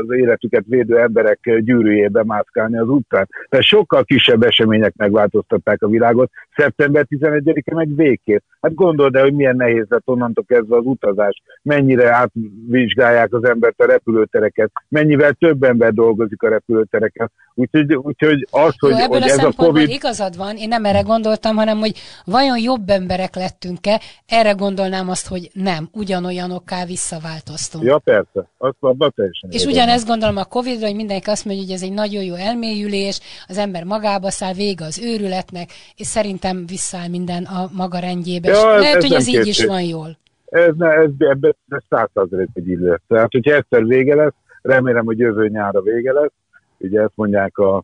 az 0.00 0.16
életüket 0.16 0.64
védő 0.66 0.98
emberek 0.98 1.38
gyűrűjébe 1.58 2.24
mászkálni 2.24 2.78
az 2.78 2.88
utcán. 2.88 3.28
Tehát 3.48 3.66
sokkal 3.66 4.04
kisebb 4.04 4.42
események 4.42 4.94
megváltoztatták 4.96 5.82
a 5.82 5.88
világot, 5.88 6.30
szeptember 6.56 7.06
11-e 7.08 7.74
meg 7.74 7.94
végképp. 7.94 8.42
Hát 8.60 8.74
gondold 8.74 9.14
el, 9.14 9.22
hogy 9.22 9.34
milyen 9.34 9.56
nehéz 9.56 9.84
lett 9.88 10.08
onnantól 10.08 10.44
kezdve 10.46 10.76
az 10.76 10.84
utazás, 10.84 11.42
mennyire 11.62 12.14
átvizsgálják 12.14 13.32
az 13.32 13.44
embert 13.44 13.80
a 13.80 13.86
repülőtereket, 13.86 14.70
mennyivel 14.88 15.32
több 15.32 15.62
ember 15.62 15.92
dolgozik 15.92 16.42
a 16.42 16.48
repülőtereken. 16.48 17.30
Úgyhogy, 17.54 17.94
úgyhogy 17.94 18.46
az, 18.50 18.74
hogy, 18.78 18.90
Jó, 18.90 19.06
hogy 19.06 19.22
ez 19.22 19.44
a 19.44 19.52
Covid... 19.56 19.88
igazad 19.88 20.36
van, 20.36 20.56
én 20.56 20.68
nem 20.68 20.84
erre 20.84 21.00
gondoltam, 21.00 21.49
hanem 21.56 21.78
hogy 21.78 21.98
vajon 22.24 22.58
jobb 22.58 22.90
emberek 22.90 23.34
lettünk-e, 23.34 24.00
erre 24.26 24.52
gondolnám 24.52 25.08
azt, 25.08 25.28
hogy 25.28 25.50
nem, 25.52 25.88
ugyanolyanokká 25.92 26.84
visszaváltoztunk. 26.84 27.84
Ja, 27.84 27.98
persze, 27.98 28.48
azt 28.58 28.76
abban 28.80 29.12
teljesen. 29.16 29.50
És 29.50 29.64
ugyanezt 29.64 30.06
gondolom 30.06 30.36
a 30.36 30.44
Covid-ra, 30.44 30.86
hogy 30.86 30.96
mindenki 30.96 31.30
azt 31.30 31.44
mondja, 31.44 31.64
hogy 31.64 31.72
ez 31.74 31.82
egy 31.82 31.92
nagyon 31.92 32.22
jó 32.22 32.34
elmélyülés, 32.34 33.20
az 33.48 33.58
ember 33.58 33.84
magába 33.84 34.30
száll, 34.30 34.52
vége 34.52 34.84
az 34.84 34.98
őrületnek, 34.98 35.70
és 35.96 36.06
szerintem 36.06 36.66
visszáll 36.66 37.08
minden 37.08 37.44
a 37.44 37.70
maga 37.72 37.98
rendjébe. 37.98 38.48
Ja, 38.48 38.74
ez, 38.74 38.80
lehet, 38.80 39.02
hogy 39.02 39.12
ez 39.12 39.28
így 39.28 39.46
is 39.46 39.64
van 39.64 39.82
jól. 39.82 40.18
Ez, 40.44 40.74
ne, 40.76 40.88
ez, 40.88 41.10
ebben 41.18 41.56
százszerzelék, 41.88 42.48
hogy 42.54 42.68
így 42.68 42.78
lesz. 42.78 43.00
Tehát, 43.08 43.32
hogyha 43.32 43.54
egyszer 43.54 43.84
vége 43.84 44.14
lesz, 44.14 44.34
remélem, 44.62 45.04
hogy 45.04 45.18
jövő 45.18 45.48
nyára 45.48 45.80
vége 45.80 46.12
lesz. 46.12 46.32
Ugye 46.78 47.00
ezt 47.00 47.12
mondják 47.14 47.58
a, 47.58 47.76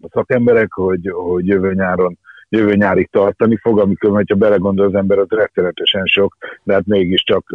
a 0.00 0.08
szakemberek, 0.12 0.72
hogy, 0.72 1.10
hogy 1.10 1.46
jövő 1.46 1.74
nyáron 1.74 2.18
jövő 2.50 2.74
nyárig 2.74 3.08
tartani 3.10 3.56
fog, 3.56 3.78
amikor, 3.78 4.10
hogyha 4.10 4.34
belegondol 4.34 4.86
az 4.86 4.94
ember, 4.94 5.18
az 5.18 5.28
rettenetesen 5.28 6.04
sok, 6.04 6.36
de 6.62 6.72
hát 6.72 6.86
mégiscsak 6.86 7.54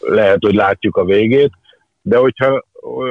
lehet, 0.00 0.38
hogy 0.40 0.54
látjuk 0.54 0.96
a 0.96 1.04
végét. 1.04 1.50
De 2.02 2.16
hogyha, 2.16 2.64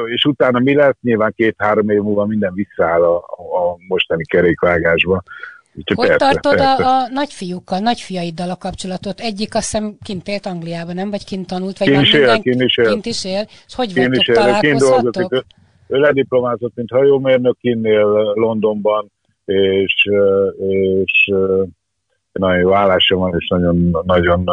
és 0.05 0.25
utána 0.25 0.59
mi 0.59 0.75
lesz, 0.75 0.97
nyilván 1.01 1.33
két-három 1.35 1.89
év 1.89 2.01
múlva 2.01 2.25
minden 2.25 2.53
visszaáll 2.53 3.03
a, 3.03 3.15
a 3.17 3.77
mostani 3.87 4.25
kerékvágásba. 4.25 5.23
Úgyhogy 5.75 5.97
hogy 5.97 6.07
persze, 6.07 6.25
tartod 6.25 6.55
persze. 6.55 6.83
A, 6.83 7.01
a 7.01 7.07
nagyfiúkkal, 7.11 7.79
nagyfiaiddal 7.79 8.49
a 8.49 8.55
kapcsolatot? 8.55 9.19
Egyik 9.19 9.55
azt 9.55 9.71
hiszem 9.71 9.97
kint 10.03 10.27
élt 10.27 10.45
Angliában, 10.45 10.95
nem? 10.95 11.09
Vagy 11.09 11.25
kint 11.25 11.47
tanult? 11.47 11.77
Vagy 11.77 11.87
kint 11.87 12.01
is 12.01 12.13
él, 12.13 12.39
kint 12.39 12.61
is 12.61 12.77
él. 12.77 12.89
Kint 12.89 13.05
is 13.05 13.25
él. 13.25 13.45
És 13.67 13.75
hogy 13.75 13.93
kint 13.93 14.07
vagytok, 14.07 14.35
találkozhatok? 14.35 15.33
Ő, 15.33 15.43
ő 15.87 15.97
lediplomázott, 15.97 16.75
mint 16.75 16.89
hajómérnök, 16.89 17.57
kinnél 17.59 18.31
Londonban, 18.33 19.11
és, 19.51 20.09
és 21.03 21.33
nagyon 22.31 22.59
jó 22.59 22.73
állása 22.73 23.15
van, 23.15 23.35
és 23.37 23.47
nagyon, 23.47 23.97
nagyon 24.05 24.43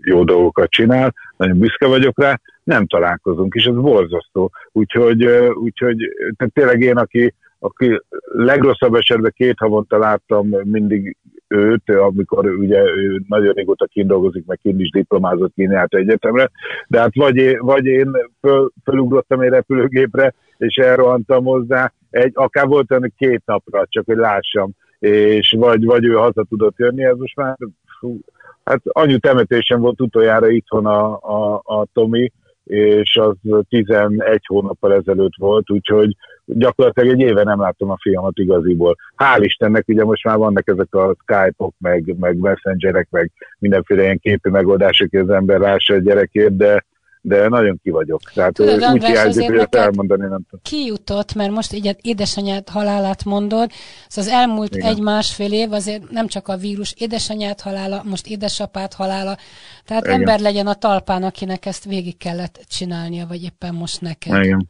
jó 0.00 0.24
dolgokat 0.24 0.70
csinál, 0.70 1.14
nagyon 1.36 1.58
büszke 1.58 1.86
vagyok 1.86 2.20
rá, 2.20 2.40
nem 2.64 2.86
találkozunk, 2.86 3.54
és 3.54 3.64
ez 3.64 3.74
borzasztó. 3.74 4.50
Úgyhogy, 4.72 5.24
úgyhogy 5.54 5.96
tehát 6.36 6.52
tényleg 6.52 6.80
én, 6.80 6.96
aki, 6.96 7.34
aki 7.58 8.00
legrosszabb 8.24 8.94
esetben 8.94 9.32
két 9.36 9.58
havonta 9.58 9.98
láttam 9.98 10.48
mindig 10.62 11.16
őt, 11.52 11.90
amikor 11.90 12.46
ugye 12.46 12.80
ő 12.80 13.22
nagyon 13.28 13.52
régóta 13.52 13.86
kint 13.86 14.08
dolgozik, 14.08 14.46
meg 14.46 14.58
kint 14.62 14.80
is 14.80 14.90
diplomázott 14.90 15.54
Kíniát 15.54 15.94
egyetemre, 15.94 16.50
de 16.88 16.98
hát 16.98 17.14
vagy 17.14 17.56
vagy 17.58 17.86
én 17.86 18.10
föl, 18.40 18.70
fölugrottam 18.84 19.40
egy 19.40 19.48
repülőgépre, 19.48 20.34
és 20.56 20.76
elrohantam 20.76 21.44
hozzá, 21.44 21.92
egy, 22.10 22.32
akár 22.34 22.66
volt 22.66 22.92
ennek 22.92 23.12
két 23.16 23.42
napra, 23.44 23.86
csak 23.88 24.06
hogy 24.06 24.16
lássam, 24.16 24.70
és 24.98 25.54
vagy, 25.58 25.84
vagy 25.84 26.04
ő 26.04 26.12
haza 26.12 26.44
tudott 26.48 26.78
jönni, 26.78 27.04
ez 27.04 27.16
most 27.16 27.36
már 27.36 27.56
fú, 27.98 28.18
hát 28.64 28.80
anyu 28.84 29.18
temetésen 29.18 29.80
volt 29.80 30.00
utoljára 30.00 30.48
itthon 30.50 30.86
a, 30.86 31.18
a, 31.20 31.62
a 31.64 31.86
Tomi, 31.92 32.32
és 32.72 33.16
az 33.16 33.36
11 33.68 34.40
hónappal 34.46 34.94
ezelőtt 34.94 35.36
volt, 35.36 35.70
úgyhogy 35.70 36.16
gyakorlatilag 36.44 37.14
egy 37.14 37.20
éve 37.20 37.42
nem 37.42 37.60
láttam 37.60 37.90
a 37.90 37.98
fiamat 38.00 38.38
igaziból. 38.38 38.96
Hál' 39.16 39.40
Istennek, 39.40 39.88
ugye 39.88 40.04
most 40.04 40.24
már 40.24 40.36
vannak 40.36 40.68
ezek 40.68 40.94
a 40.94 41.16
Skype-ok, 41.22 41.74
meg, 41.78 42.16
meg 42.18 42.36
messengerek, 42.36 43.08
meg 43.10 43.30
mindenféle 43.58 44.02
ilyen 44.02 44.18
képi 44.18 44.50
megoldások, 44.50 45.08
hogy 45.10 45.20
az 45.20 45.30
ember 45.30 45.58
lássa 45.58 45.94
a 45.94 45.98
gyerekét, 45.98 46.56
de 46.56 46.84
de 47.24 47.48
nagyon 47.48 47.80
ki 47.82 47.90
vagyok. 47.90 48.20
Tehát 48.34 48.52
Tudod, 48.52 48.92
úgy 48.92 49.04
hiányzik, 49.04 49.48
hogy 49.48 49.58
ezt 49.58 49.74
elmondani 49.74 50.22
nem 50.22 50.42
tudom. 50.42 50.60
Ki 50.62 50.84
jutott, 50.84 51.34
mert 51.34 51.50
most 51.50 51.72
így 51.72 51.96
édesanyád 52.00 52.68
halálát 52.68 53.24
mondod, 53.24 53.70
szóval 54.08 54.30
az 54.30 54.38
elmúlt 54.38 54.74
egy-másfél 54.74 55.52
év 55.52 55.72
azért 55.72 56.10
nem 56.10 56.26
csak 56.26 56.48
a 56.48 56.56
vírus, 56.56 56.94
édesanyád 56.98 57.60
halála, 57.60 58.02
most 58.04 58.26
édesapád 58.26 58.92
halála, 58.92 59.36
tehát 59.84 60.04
Igen. 60.04 60.18
ember 60.18 60.40
legyen 60.40 60.66
a 60.66 60.74
talpán, 60.74 61.22
akinek 61.22 61.66
ezt 61.66 61.84
végig 61.84 62.16
kellett 62.16 62.64
csinálnia, 62.68 63.26
vagy 63.26 63.42
éppen 63.42 63.74
most 63.74 64.00
neked. 64.00 64.44
Igen. 64.44 64.68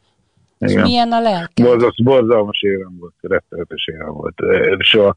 És 0.57 0.73
milyen 0.73 1.11
a 1.11 1.21
lelke? 1.21 1.63
Borzalmas, 1.63 2.01
borzalmas 2.03 2.61
évem 2.61 2.97
volt, 2.99 3.13
rettenetes 3.21 3.87
évem 3.87 4.13
volt. 4.13 4.35
Soha, 4.79 5.15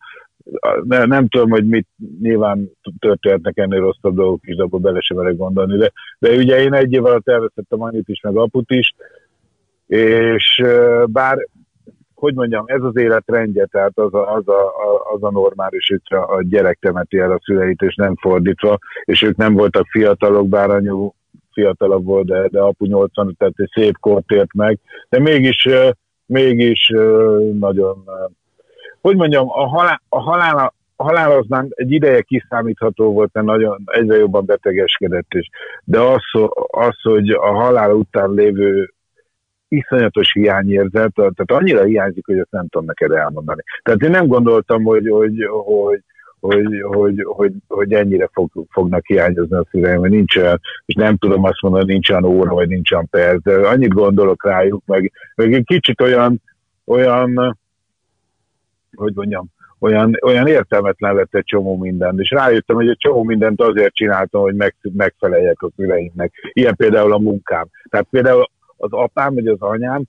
ne, 0.85 1.05
nem 1.05 1.29
tudom, 1.29 1.51
hogy 1.51 1.67
mit 1.67 1.89
nyilván 2.21 2.71
történhetnek 2.99 3.59
ennél 3.59 3.81
rosszabb 3.81 4.15
dolgok 4.15 4.41
is, 4.43 4.57
de 4.57 4.63
abból 4.63 4.81
bele 4.81 5.01
sem 5.01 5.17
merek 5.17 5.37
gondolni, 5.37 5.77
de, 5.77 5.93
de 6.19 6.37
ugye 6.37 6.61
én 6.61 6.75
egy 6.75 6.93
év 6.93 7.05
alatt 7.05 7.29
elvesztettem 7.29 7.83
anyut 7.83 8.09
is, 8.09 8.21
meg 8.21 8.37
aput 8.37 8.71
is, 8.71 8.95
és 9.87 10.65
bár, 11.07 11.49
hogy 12.15 12.35
mondjam, 12.35 12.65
ez 12.67 12.83
az 12.83 12.97
életrendje, 12.97 13.67
tehát 13.67 13.99
az 13.99 14.15
a, 14.15 14.35
az 14.35 14.49
a, 14.49 14.73
az 15.15 15.23
a 15.23 15.31
normális, 15.31 15.89
hogy 15.89 16.19
a 16.19 16.43
gyerek 16.43 16.79
temeti 16.81 17.19
el 17.19 17.33
a 17.33 17.41
szüleit, 17.45 17.83
és 17.83 17.95
nem 17.95 18.17
fordítva, 18.17 18.79
és 19.05 19.23
ők 19.23 19.37
nem 19.37 19.55
voltak 19.55 19.87
fiatalok, 19.87 20.49
bár 20.49 20.71
anyu 20.71 21.11
fiatalabb 21.53 22.05
volt, 22.05 22.27
de, 22.27 22.49
de 22.49 22.61
apu 22.61 22.87
80, 22.87 23.35
tehát 23.39 23.55
egy 23.57 23.71
szép 23.73 23.99
kort 24.01 24.31
ért 24.31 24.55
meg, 24.55 24.79
de 25.09 25.21
mégis, 25.21 25.69
mégis 26.27 26.93
nagyon 27.59 28.05
hogy 29.07 29.17
mondjam, 29.17 29.49
a 29.51 29.69
halál, 29.69 30.01
a 30.09 31.03
halál, 31.03 31.31
az 31.31 31.47
már 31.49 31.65
egy 31.69 31.93
ideje 31.93 32.21
kiszámítható 32.21 33.13
volt, 33.13 33.31
mert 33.33 33.47
nagyon 33.47 33.83
egyre 33.85 34.17
jobban 34.17 34.45
betegeskedett 34.45 35.35
is. 35.35 35.49
De 35.85 36.01
az, 36.01 36.23
az, 36.67 37.01
hogy 37.03 37.31
a 37.31 37.53
halál 37.53 37.93
után 37.93 38.31
lévő 38.31 38.95
iszonyatos 39.69 40.33
hiányérzet, 40.33 41.13
tehát 41.15 41.51
annyira 41.53 41.85
hiányzik, 41.85 42.27
hogy 42.27 42.39
ezt 42.39 42.51
nem 42.51 42.69
tudom 42.69 42.87
neked 42.87 43.11
elmondani. 43.11 43.63
Tehát 43.83 44.03
én 44.03 44.11
nem 44.11 44.27
gondoltam, 44.27 44.83
hogy, 44.83 45.09
hogy, 45.09 45.49
hogy, 45.65 46.03
hogy, 46.41 46.83
hogy, 46.83 47.23
hogy, 47.25 47.53
hogy 47.69 47.93
ennyire 47.93 48.29
fog, 48.33 48.51
fognak 48.71 49.07
hiányozni 49.07 49.57
a 49.57 49.67
szüleim, 49.71 49.99
hogy 49.99 50.11
nincs 50.11 50.37
olyan, 50.37 50.61
és 50.85 50.95
nem 50.95 51.17
tudom 51.17 51.45
azt 51.45 51.63
mondani, 51.63 51.93
nincs 51.93 52.11
olyan 52.11 52.25
óra, 52.25 52.55
vagy 52.55 52.69
nincs 52.69 52.93
olyan 52.93 53.09
perc, 53.11 53.43
de 53.43 53.69
annyit 53.69 53.93
gondolok 53.93 54.45
rájuk, 54.45 54.83
meg, 54.87 55.13
meg 55.35 55.55
egy 55.55 55.65
kicsit 55.65 56.01
olyan, 56.01 56.43
olyan 56.85 57.59
hogy 58.97 59.13
mondjam, 59.15 59.47
olyan, 59.79 60.19
olyan 60.23 60.47
értelmetlen 60.47 61.15
lett 61.15 61.35
egy 61.35 61.45
csomó 61.45 61.77
minden, 61.77 62.19
és 62.19 62.31
rájöttem, 62.31 62.77
hogy 62.77 62.89
egy 62.89 62.99
csomó 62.99 63.23
mindent 63.23 63.61
azért 63.61 63.95
csináltam, 63.95 64.41
hogy 64.41 64.55
meg, 64.55 64.75
megfeleljek 64.97 65.63
a 65.63 65.71
szüleimnek. 65.77 66.33
Ilyen 66.53 66.77
például 66.77 67.13
a 67.13 67.19
munkám. 67.19 67.67
Tehát 67.91 68.07
például 68.11 68.45
az 68.77 68.93
apám 68.93 69.35
vagy 69.35 69.47
az 69.47 69.61
anyám 69.61 70.03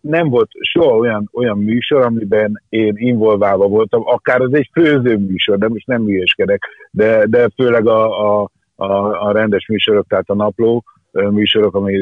nem 0.00 0.28
volt 0.28 0.50
soha 0.60 0.96
olyan, 0.96 1.30
olyan 1.32 1.58
műsor, 1.58 2.02
amiben 2.02 2.62
én 2.68 2.92
involválva 2.96 3.66
voltam, 3.66 4.02
akár 4.04 4.40
az 4.40 4.54
egy 4.54 4.70
főző 4.72 5.16
műsor, 5.16 5.58
de 5.58 5.68
most 5.68 5.86
nem 5.86 6.02
műéskedek, 6.02 6.62
de, 6.90 7.26
de 7.26 7.48
főleg 7.54 7.86
a, 7.86 8.40
a, 8.40 8.50
a, 8.74 8.86
a 9.26 9.32
rendes 9.32 9.66
műsorok, 9.66 10.06
tehát 10.06 10.28
a 10.28 10.34
napló, 10.34 10.84
műsorok, 11.12 11.74
ami, 11.74 11.98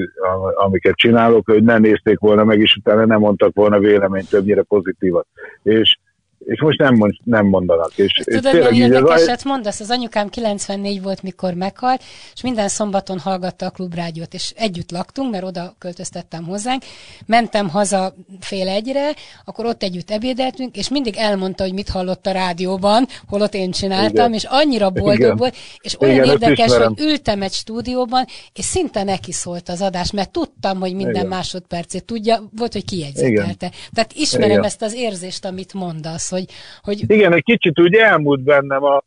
amiket 0.55 0.97
csinálok, 0.97 1.47
hogy 1.47 1.63
nem 1.63 1.81
nézték 1.81 2.19
volna 2.19 2.45
meg, 2.45 2.61
és 2.61 2.77
utána 2.77 3.05
nem 3.05 3.21
mondtak 3.21 3.55
volna 3.55 3.79
véleményt 3.79 4.31
többnyire 4.31 4.63
pozitívat. 4.63 5.27
És 5.63 5.99
és 6.45 6.61
most 6.61 6.79
nem, 6.79 6.95
mond, 6.95 7.15
nem 7.25 7.47
mondanak. 7.47 7.93
És, 7.95 8.13
Tudod, 8.25 8.55
és 8.55 8.69
milyen 8.69 8.93
érdekeset 8.93 9.37
az... 9.37 9.43
mondasz? 9.43 9.81
Az 9.81 9.91
anyukám 9.91 10.29
94 10.29 11.03
volt, 11.03 11.23
mikor 11.23 11.55
meghalt, 11.55 12.03
és 12.35 12.43
minden 12.43 12.69
szombaton 12.69 13.19
hallgatta 13.19 13.67
a 13.67 13.71
klubrádiót, 13.71 14.35
és 14.35 14.53
együtt 14.57 14.91
laktunk, 14.91 15.31
mert 15.31 15.45
oda 15.45 15.75
költöztettem 15.79 16.45
hozzánk. 16.45 16.83
Mentem 17.27 17.69
haza 17.69 18.15
fél 18.41 18.69
egyre, 18.69 19.15
akkor 19.45 19.67
ott 19.67 19.83
együtt 19.83 20.11
ebédeltünk, 20.11 20.77
és 20.77 20.89
mindig 20.89 21.17
elmondta, 21.17 21.63
hogy 21.63 21.73
mit 21.73 21.89
hallott 21.89 22.27
a 22.27 22.33
rádióban, 22.33 23.07
holott 23.29 23.55
én 23.55 23.71
csináltam, 23.71 24.11
Igen. 24.11 24.33
és 24.33 24.45
annyira 24.45 24.91
boldog 24.91 25.19
Igen. 25.19 25.37
volt, 25.37 25.57
és 25.79 26.01
olyan 26.01 26.15
Igen, 26.15 26.29
érdekes, 26.29 26.73
hogy 26.73 27.01
ültem 27.01 27.43
egy 27.43 27.53
stúdióban, 27.53 28.25
és 28.53 28.65
szinte 28.65 29.03
neki 29.03 29.33
szólt 29.33 29.69
az 29.69 29.81
adás, 29.81 30.11
mert 30.11 30.31
tudtam, 30.31 30.81
hogy 30.81 30.95
minden 30.95 31.15
Igen. 31.15 31.27
másodpercét 31.27 32.05
tudja, 32.05 32.49
volt, 32.57 32.73
hogy 32.73 32.85
kijegyzetelte. 32.85 33.71
Tehát 33.93 34.13
ismerem 34.13 34.51
Igen. 34.51 34.65
ezt 34.65 34.83
az 34.83 34.95
érzést, 34.95 35.45
amit 35.45 35.75
mondasz, 35.75 36.24
hogy, 36.29 36.45
hogy... 36.83 37.05
Igen, 37.07 37.33
egy 37.33 37.43
kicsit 37.43 37.81
úgy 37.81 37.95
elmúlt 37.95 38.43
bennem 38.43 38.83
a 38.83 39.03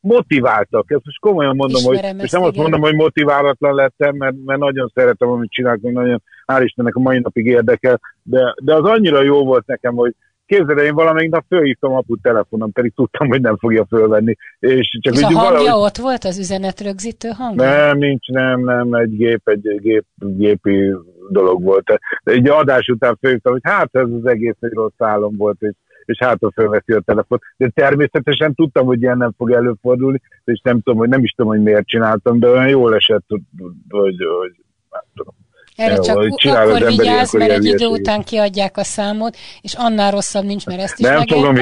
motiváltak, 0.00 0.90
ezt 0.90 1.04
most 1.04 1.20
komolyan 1.20 1.56
mondom, 1.56 1.80
Ismerem 1.80 2.14
hogy, 2.14 2.24
és 2.24 2.30
nem 2.30 2.40
igen. 2.40 2.52
azt 2.52 2.60
mondom, 2.60 2.80
hogy 2.80 2.94
motiválatlan 2.94 3.74
lettem, 3.74 4.16
mert, 4.16 4.34
mert 4.44 4.60
nagyon 4.60 4.90
szeretem, 4.94 5.28
amit 5.28 5.50
csinálok, 5.50 5.82
nagyon 5.82 6.22
hál' 6.46 6.62
Istennek 6.64 6.94
a 6.94 7.00
mai 7.00 7.18
napig 7.18 7.46
érdekel, 7.46 8.00
de, 8.22 8.54
de 8.62 8.74
az 8.74 8.84
annyira 8.84 9.22
jó 9.22 9.44
volt 9.44 9.66
nekem, 9.66 9.94
hogy 9.94 10.14
képzeld 10.46 10.78
én 10.78 10.94
valamelyik 10.94 11.30
nap 11.30 11.44
fölhívtam 11.48 11.92
aput 11.92 12.22
telefonon, 12.22 12.72
pedig 12.72 12.94
tudtam, 12.94 13.28
hogy 13.28 13.40
nem 13.40 13.56
fogja 13.56 13.86
fölvenni. 13.88 14.36
És, 14.58 14.98
csak 15.02 15.14
és 15.14 15.22
a 15.22 15.24
hangja 15.24 15.42
valahogy... 15.42 15.84
ott 15.84 15.96
volt, 15.96 16.24
az 16.24 16.38
üzenetrögzítő 16.38 17.28
hangja? 17.28 17.64
Nem, 17.64 17.98
nincs, 17.98 18.26
nem, 18.26 18.60
nem, 18.60 18.92
egy 18.92 19.16
gép, 19.16 19.48
egy 19.48 19.80
gép, 19.80 20.04
gépi 20.18 20.94
dolog 21.28 21.62
volt. 21.62 22.00
Egy 22.24 22.48
adás 22.48 22.88
után 22.88 23.16
fölhívtam, 23.20 23.52
hogy 23.52 23.62
hát 23.64 23.88
ez 23.92 24.08
az 24.22 24.26
egész 24.26 24.56
egy 24.60 24.72
rossz 24.72 24.98
álom 24.98 25.36
volt, 25.36 25.62
és 25.62 25.74
és 26.04 26.18
hátra 26.18 26.50
felveszi 26.54 26.92
a 26.92 27.00
telefon. 27.00 27.38
De 27.56 27.68
természetesen 27.68 28.54
tudtam, 28.54 28.86
hogy 28.86 29.02
ilyen 29.02 29.16
nem 29.16 29.32
fog 29.36 29.50
előfordulni, 29.50 30.20
és 30.44 30.60
nem 30.62 30.80
tudom, 30.80 30.98
hogy 30.98 31.08
nem 31.08 31.22
is 31.22 31.30
tudom, 31.30 31.50
hogy 31.50 31.62
miért 31.62 31.86
csináltam, 31.86 32.38
de 32.38 32.48
olyan 32.48 32.68
jól 32.68 32.94
esett, 32.94 33.24
hogy, 33.28 33.42
hogy, 33.88 34.16
hogy 34.40 34.54
nem 34.90 35.02
tudom. 35.14 35.43
Erre 35.76 35.98
csak 35.98 36.16
akkor 36.44 36.86
vigyázz, 36.86 37.34
mert 37.34 37.50
egy 37.50 37.64
idő 37.64 37.86
után 37.86 38.22
kiadják 38.22 38.76
a 38.76 38.84
számot, 38.84 39.36
és 39.60 39.74
annál 39.74 40.10
rosszabb 40.10 40.44
nincs, 40.44 40.66
mert 40.66 40.80
ezt 40.80 40.98
is 40.98 41.06
nem 41.06 41.26
fogom 41.26 41.56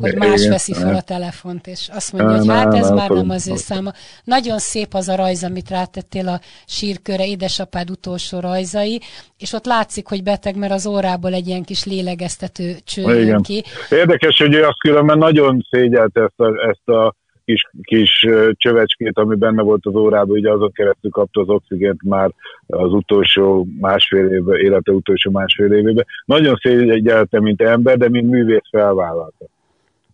hogy 0.00 0.14
más 0.14 0.38
igen, 0.38 0.50
veszi 0.50 0.72
fel 0.72 0.94
a 0.94 1.00
telefont, 1.00 1.66
és 1.66 1.88
azt 1.92 2.12
mondja, 2.12 2.30
nem, 2.30 2.38
hogy 2.38 2.48
hát 2.48 2.74
ez 2.74 2.86
nem, 2.86 2.94
már 2.94 3.10
nem 3.10 3.30
az 3.30 3.48
ő 3.48 3.56
száma. 3.56 3.92
Nagyon 4.24 4.58
szép 4.58 4.94
az 4.94 5.08
a 5.08 5.16
rajz, 5.16 5.44
amit 5.44 5.70
rátettél 5.70 6.28
a 6.28 6.40
sírköre, 6.66 7.26
édesapád 7.26 7.90
utolsó 7.90 8.40
rajzai, 8.40 9.00
és 9.38 9.52
ott 9.52 9.66
látszik, 9.66 10.08
hogy 10.08 10.22
beteg, 10.22 10.56
mert 10.56 10.72
az 10.72 10.86
órából 10.86 11.32
egy 11.34 11.46
ilyen 11.46 11.62
kis 11.62 11.84
lélegeztető 11.84 12.76
cső 12.84 13.36
ki. 13.42 13.64
Érdekes, 13.90 14.38
hogy 14.38 14.54
ő 14.54 14.62
azt 14.62 14.78
különben 14.78 15.18
nagyon 15.18 15.66
szégyelte 15.70 16.20
ezt 16.20 16.40
a, 16.40 16.68
ezt 16.68 16.88
a 16.88 17.14
kis, 17.48 17.70
kis 17.82 18.26
csövecskét, 18.52 19.18
ami 19.18 19.36
benne 19.36 19.62
volt 19.62 19.86
az 19.86 19.94
órában, 19.94 20.36
ugye 20.36 20.50
azon 20.50 20.72
keresztül 20.72 21.10
kapta 21.10 21.40
az 21.40 21.48
oxigént 21.48 22.02
már 22.02 22.30
az 22.66 22.92
utolsó 22.92 23.66
másfél 23.80 24.26
évben, 24.26 24.60
élete 24.60 24.92
utolsó 24.92 25.30
másfél 25.30 25.72
évében. 25.72 26.06
Nagyon 26.24 26.56
szégyelte, 26.56 27.40
mint 27.40 27.62
ember, 27.62 27.96
de 27.96 28.08
mint 28.08 28.30
művész 28.30 28.68
felvállalta. 28.70 29.46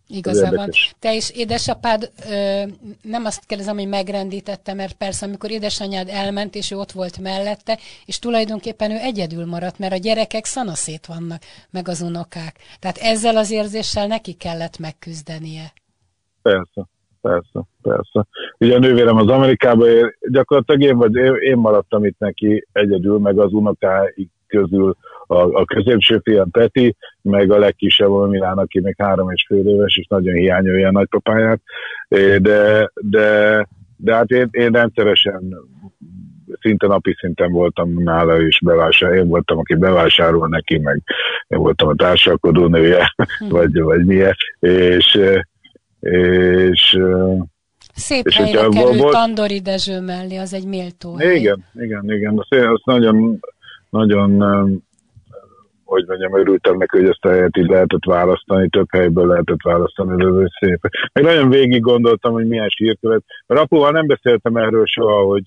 Igaza 0.07 0.51
van. 0.55 0.69
Te 0.99 1.15
és 1.15 1.31
édesapád, 1.35 2.11
ö, 2.29 2.63
nem 3.01 3.25
azt 3.25 3.45
kérdezem, 3.45 3.77
hogy 3.77 3.87
megrendítette, 3.87 4.73
mert 4.73 4.93
persze, 4.93 5.25
amikor 5.25 5.51
édesanyád 5.51 6.09
elment, 6.09 6.55
és 6.55 6.71
ő 6.71 6.75
ott 6.75 6.91
volt 6.91 7.19
mellette, 7.19 7.79
és 8.05 8.19
tulajdonképpen 8.19 8.91
ő 8.91 8.97
egyedül 8.97 9.45
maradt, 9.45 9.79
mert 9.79 9.93
a 9.93 9.97
gyerekek 9.97 10.45
szanaszét 10.45 11.05
vannak, 11.05 11.41
meg 11.69 11.87
az 11.87 12.01
unokák. 12.01 12.55
Tehát 12.79 12.97
ezzel 12.97 13.37
az 13.37 13.51
érzéssel 13.51 14.07
neki 14.07 14.33
kellett 14.33 14.77
megküzdenie. 14.77 15.73
Persze 16.41 16.93
persze, 17.25 17.67
persze. 17.81 18.25
Ugye 18.57 18.75
a 18.75 18.79
nővérem 18.79 19.15
az 19.15 19.27
Amerikában 19.27 19.87
ér, 19.87 20.17
gyakorlatilag 20.19 20.81
én, 20.81 20.97
vagy 20.97 21.15
én 21.39 21.57
maradtam 21.57 22.05
itt 22.05 22.19
neki 22.19 22.67
egyedül, 22.71 23.17
meg 23.19 23.39
az 23.39 23.53
unokái 23.53 24.29
közül 24.47 24.95
a, 25.27 25.37
a 25.37 25.65
középső 25.65 26.19
fiam 26.23 26.51
Peti, 26.51 26.95
meg 27.21 27.51
a 27.51 27.57
legkisebb 27.57 28.11
a 28.11 28.27
Milán, 28.27 28.57
aki 28.57 28.79
még 28.79 28.95
három 28.97 29.31
és 29.31 29.45
fél 29.47 29.67
éves, 29.67 29.97
és 29.97 30.07
nagyon 30.07 30.33
hiányolja 30.33 30.87
a 30.87 30.91
nagypapáját, 30.91 31.61
de, 32.37 32.91
de, 32.93 33.67
de 33.97 34.15
hát 34.15 34.29
én, 34.29 34.47
én 34.51 34.71
rendszeresen 34.71 35.55
szinte 36.61 36.87
napi 36.87 37.15
szinten 37.19 37.51
voltam 37.51 38.03
nála, 38.03 38.41
és 38.41 38.59
bevásár, 38.65 39.13
én 39.13 39.27
voltam, 39.27 39.57
aki 39.57 39.75
bevásárol 39.75 40.47
neki, 40.47 40.77
meg 40.77 41.01
én 41.47 41.59
voltam 41.59 41.87
a 41.87 41.95
társalkodó 41.95 42.67
nője, 42.67 43.13
hm. 43.39 43.49
vagy, 43.49 43.81
vagy 43.81 44.05
milyen, 44.05 44.35
és 44.59 45.19
és 46.09 46.99
Szép 47.93 48.25
és 48.25 48.35
helyre 48.37 48.59
került 48.59 48.99
volt... 48.99 49.13
Tandori 49.13 49.59
Dezső 49.59 50.01
mellé, 50.01 50.37
az 50.37 50.53
egy 50.53 50.67
méltó 50.67 51.15
hely. 51.15 51.35
Igen, 51.35 51.63
igen, 51.73 52.11
igen. 52.11 52.37
Azt, 52.37 52.53
azt 52.53 52.85
nagyon, 52.85 53.39
nagyon 53.89 54.41
hogy 55.85 56.05
mondjam, 56.07 56.37
örültem 56.37 56.77
neki, 56.77 56.97
hogy 56.97 57.07
ezt 57.09 57.25
a 57.25 57.29
helyet 57.29 57.57
így 57.57 57.67
lehetett 57.67 58.05
választani, 58.05 58.69
több 58.69 58.87
helyből 58.89 59.27
lehetett 59.27 59.61
választani, 59.63 60.23
de 60.23 60.43
ez 60.43 60.49
szép. 60.59 60.79
Meg 61.13 61.23
nagyon 61.23 61.49
végig 61.49 61.81
gondoltam, 61.81 62.33
hogy 62.33 62.47
milyen 62.47 62.69
sírkövet. 62.69 63.23
Mert 63.47 63.61
apuval 63.61 63.91
nem 63.91 64.07
beszéltem 64.07 64.55
erről 64.55 64.85
soha, 64.85 65.23
hogy 65.23 65.43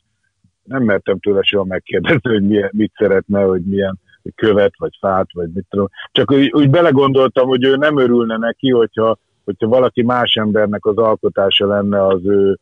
nem 0.64 0.82
mertem 0.82 1.18
tőle 1.18 1.42
soha 1.42 1.64
megkérdezni, 1.64 2.30
hogy 2.30 2.42
milyen, 2.42 2.70
mit 2.72 2.92
szeretne, 2.96 3.42
hogy 3.42 3.62
milyen 3.62 3.98
követ, 4.34 4.72
vagy 4.78 4.96
fát, 5.00 5.26
vagy 5.32 5.48
mit 5.54 5.66
tudom. 5.68 5.88
Csak 6.12 6.32
úgy, 6.32 6.50
úgy 6.52 6.70
belegondoltam, 6.70 7.48
hogy 7.48 7.64
ő 7.64 7.76
nem 7.76 7.98
örülne 7.98 8.36
neki, 8.36 8.70
hogyha 8.70 9.18
hogyha 9.48 9.68
valaki 9.68 10.02
más 10.02 10.34
embernek 10.34 10.86
az 10.86 10.96
alkotása 10.96 11.66
lenne 11.66 12.06
az 12.06 12.20
ő 12.24 12.58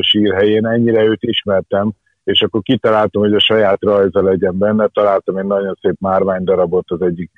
sírhelyén, 0.00 0.66
ennyire 0.66 1.02
őt 1.04 1.22
ismertem, 1.22 1.92
és 2.24 2.42
akkor 2.42 2.62
kitaláltam, 2.62 3.22
hogy 3.22 3.34
a 3.34 3.40
saját 3.40 3.78
rajza 3.80 4.22
legyen 4.22 4.58
benne, 4.58 4.86
találtam 4.86 5.36
egy 5.36 5.44
nagyon 5.44 5.78
szép 5.80 5.94
márványdarabot 6.00 6.90
az 6.90 7.02
egyik 7.02 7.30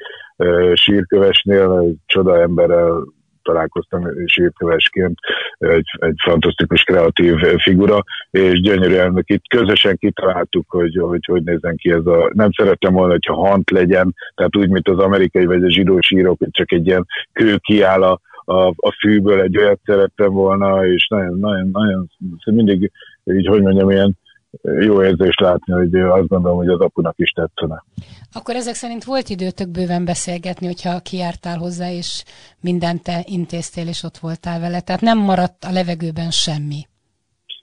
sírkövesnél, 0.74 1.78
egy 1.78 1.96
csoda 2.06 2.40
emberrel 2.40 3.04
találkoztam 3.42 4.08
sírkövesként, 4.26 5.18
egy, 5.58 5.86
egy 5.98 6.16
fantasztikus 6.24 6.82
kreatív 6.82 7.34
figura, 7.58 8.04
és 8.30 8.60
gyönyörűen 8.60 9.22
itt 9.26 9.48
közösen 9.48 9.96
kitaláltuk, 9.96 10.70
hogy, 10.70 10.96
hogy 10.96 11.24
hogy 11.24 11.42
nézzen 11.42 11.76
ki 11.76 11.90
ez 11.90 12.06
a... 12.06 12.30
Nem 12.32 12.50
szerettem 12.52 12.92
volna, 12.92 13.12
hogyha 13.12 13.34
hant 13.34 13.70
legyen, 13.70 14.14
tehát 14.34 14.56
úgy, 14.56 14.68
mint 14.68 14.88
az 14.88 14.98
amerikai 14.98 15.44
vagy 15.44 15.62
a 15.62 15.70
zsidó 15.70 16.00
sírok, 16.00 16.38
hogy 16.38 16.50
csak 16.50 16.72
egy 16.72 16.86
ilyen 16.86 17.06
kő 17.32 17.56
kiáll 17.56 18.02
a, 18.02 18.20
a, 18.44 18.66
a 18.66 18.96
fűből 19.00 19.40
egy 19.40 19.58
olyat 19.58 19.80
szerettem 19.84 20.32
volna, 20.32 20.86
és 20.86 21.06
nagyon, 21.08 21.38
nagyon, 21.38 21.70
nagyon 21.70 22.08
mindig 22.44 22.90
így, 23.24 23.46
hogy 23.46 23.62
mondjam, 23.62 23.90
ilyen 23.90 24.18
jó 24.62 25.02
érzés 25.02 25.34
látni, 25.34 25.72
hogy 25.72 25.94
azt 25.94 26.28
gondolom, 26.28 26.56
hogy 26.56 26.68
az 26.68 26.80
apunak 26.80 27.14
is 27.16 27.30
tetszene. 27.30 27.84
Akkor 28.32 28.54
ezek 28.54 28.74
szerint 28.74 29.04
volt 29.04 29.28
időtök 29.28 29.68
bőven 29.68 30.04
beszélgetni, 30.04 30.66
hogyha 30.66 31.00
kiártál 31.00 31.58
hozzá, 31.58 31.90
és 31.90 32.24
mindent 32.60 33.02
te 33.02 33.24
intéztél, 33.24 33.88
és 33.88 34.02
ott 34.02 34.18
voltál 34.18 34.60
vele. 34.60 34.80
Tehát 34.80 35.00
nem 35.00 35.18
maradt 35.18 35.64
a 35.64 35.72
levegőben 35.72 36.30
semmi. 36.30 36.86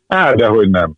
Á, 0.08 0.34
de 0.34 0.48
hogy 0.48 0.70
nem. 0.70 0.94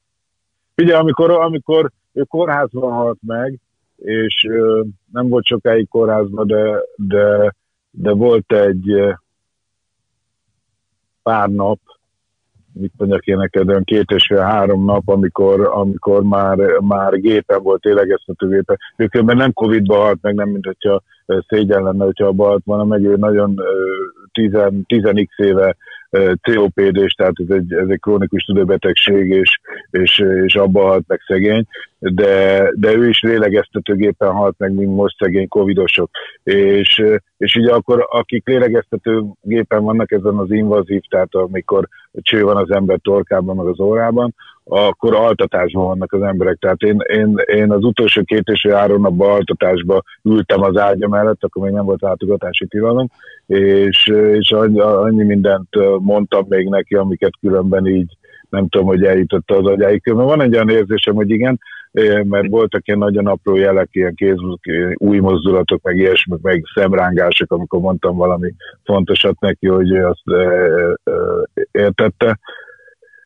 Ugye, 0.78 0.98
amikor, 0.98 1.32
amikor 1.32 1.92
ő 2.14 2.24
kórházban 2.24 2.92
halt 2.92 3.18
meg, 3.26 3.60
és 3.96 4.46
ö, 4.50 4.84
nem 5.12 5.28
volt 5.28 5.46
sokáig 5.46 5.88
kórházban, 5.88 6.48
de, 6.48 6.80
de, 6.96 7.56
de 7.92 8.12
volt 8.12 8.54
egy, 8.54 8.90
pár 11.24 11.50
nap, 11.50 11.80
mit 12.74 12.94
mondjak 12.98 13.26
én 13.26 13.38
neked, 13.38 13.70
olyan 13.70 13.84
két 13.84 14.10
és 14.12 14.26
fél 14.28 14.40
három 14.40 14.86
nap, 14.86 15.08
amikor, 15.10 15.70
amikor 15.74 16.24
már, 16.24 16.58
már 16.80 17.20
gépen 17.20 17.64
volt, 17.64 17.86
élegeztető 17.86 18.48
gépen. 18.48 18.78
Ő 18.96 19.08
nem 19.22 19.54
Covid-ba 19.54 19.96
halt 19.96 20.22
meg, 20.22 20.36
nem 20.36 20.50
mint 20.50 20.66
hogyha 20.66 21.02
szégyen 21.48 21.84
lenne, 21.84 22.06
hogyha 22.06 22.28
abba 22.28 22.46
halt 22.46 22.62
volna 22.66 22.84
meg, 22.84 23.04
ő 23.04 23.16
nagyon 23.16 23.56
10 24.32 24.52
x 25.26 25.38
éve 25.38 25.76
COPD-s, 26.42 27.14
tehát 27.14 27.34
ez 27.36 27.56
egy, 27.56 27.74
ez 27.74 27.88
egy 27.88 28.00
krónikus 28.00 28.44
tüdőbetegség, 28.44 29.30
és, 29.30 29.60
és, 29.94 30.26
és 30.46 30.56
abba 30.56 30.82
halt 30.82 31.04
meg 31.08 31.20
szegény, 31.28 31.66
de, 32.00 32.70
de 32.76 32.94
ő 32.94 33.10
is 33.10 33.22
lélegeztetőgépen 33.22 34.32
halt 34.32 34.56
meg, 34.58 34.74
mint 34.74 34.96
most 34.96 35.16
szegény 35.18 35.48
covidosok. 35.48 36.10
És, 36.44 37.04
és 37.38 37.56
ugye 37.56 37.74
akkor, 37.74 38.08
akik 38.10 38.48
lélegeztetőgépen 38.48 39.84
vannak 39.84 40.12
ezen 40.12 40.38
az 40.38 40.52
invazív, 40.52 41.02
tehát 41.10 41.36
amikor 41.36 41.88
cső 42.14 42.44
van 42.44 42.58
az 42.58 42.72
ember 42.72 43.00
torkában, 43.02 43.56
meg 43.56 43.66
az 43.66 43.80
órában, 43.80 44.36
akkor 44.64 45.16
altatásban 45.16 45.86
vannak 45.86 46.14
az 46.14 46.22
emberek. 46.22 46.58
Tehát 46.60 46.82
én, 46.82 46.98
én, 47.08 47.36
én 47.46 47.72
az 47.72 47.84
utolsó 47.84 48.22
két 48.24 48.48
és 48.48 48.68
három 48.70 49.02
napban 49.02 49.30
altatásban 49.32 50.04
ültem 50.24 50.62
az 50.62 50.78
ágya 50.78 51.08
mellett, 51.08 51.44
akkor 51.44 51.64
még 51.64 51.74
nem 51.74 51.86
volt 51.86 52.02
látogatási 52.02 52.68
tilalom, 52.68 53.10
és, 53.48 54.08
és 54.32 54.52
annyi, 54.52 54.80
annyi 54.80 55.24
mindent 55.24 56.00
mondtam 56.00 56.46
még 56.50 56.68
neki, 56.70 56.96
amiket 56.96 57.34
különben 57.42 57.88
így 57.88 58.18
nem 58.54 58.68
tudom, 58.68 58.88
hogy 58.88 59.04
eljutotta 59.04 59.58
az 59.58 59.66
agyáig. 59.66 60.02
Van 60.04 60.42
egy 60.42 60.54
olyan 60.54 60.70
érzésem, 60.70 61.16
hogy 61.16 61.30
igen, 61.30 61.60
mert 62.24 62.48
voltak 62.48 62.88
ilyen 62.88 63.00
nagyon 63.00 63.28
apró 63.28 63.56
jelek, 63.56 63.90
ilyen 63.92 64.16
kéz, 64.16 64.36
új 64.96 65.20
mozdulatok, 65.20 65.82
meg 65.82 65.98
ilyesmik, 65.98 66.42
meg 66.42 66.64
szemrángások, 66.74 67.52
amikor 67.52 67.80
mondtam 67.80 68.16
valami 68.16 68.54
fontosat 68.84 69.40
neki, 69.40 69.68
hogy 69.68 69.98
azt 69.98 70.24
értette 71.72 72.40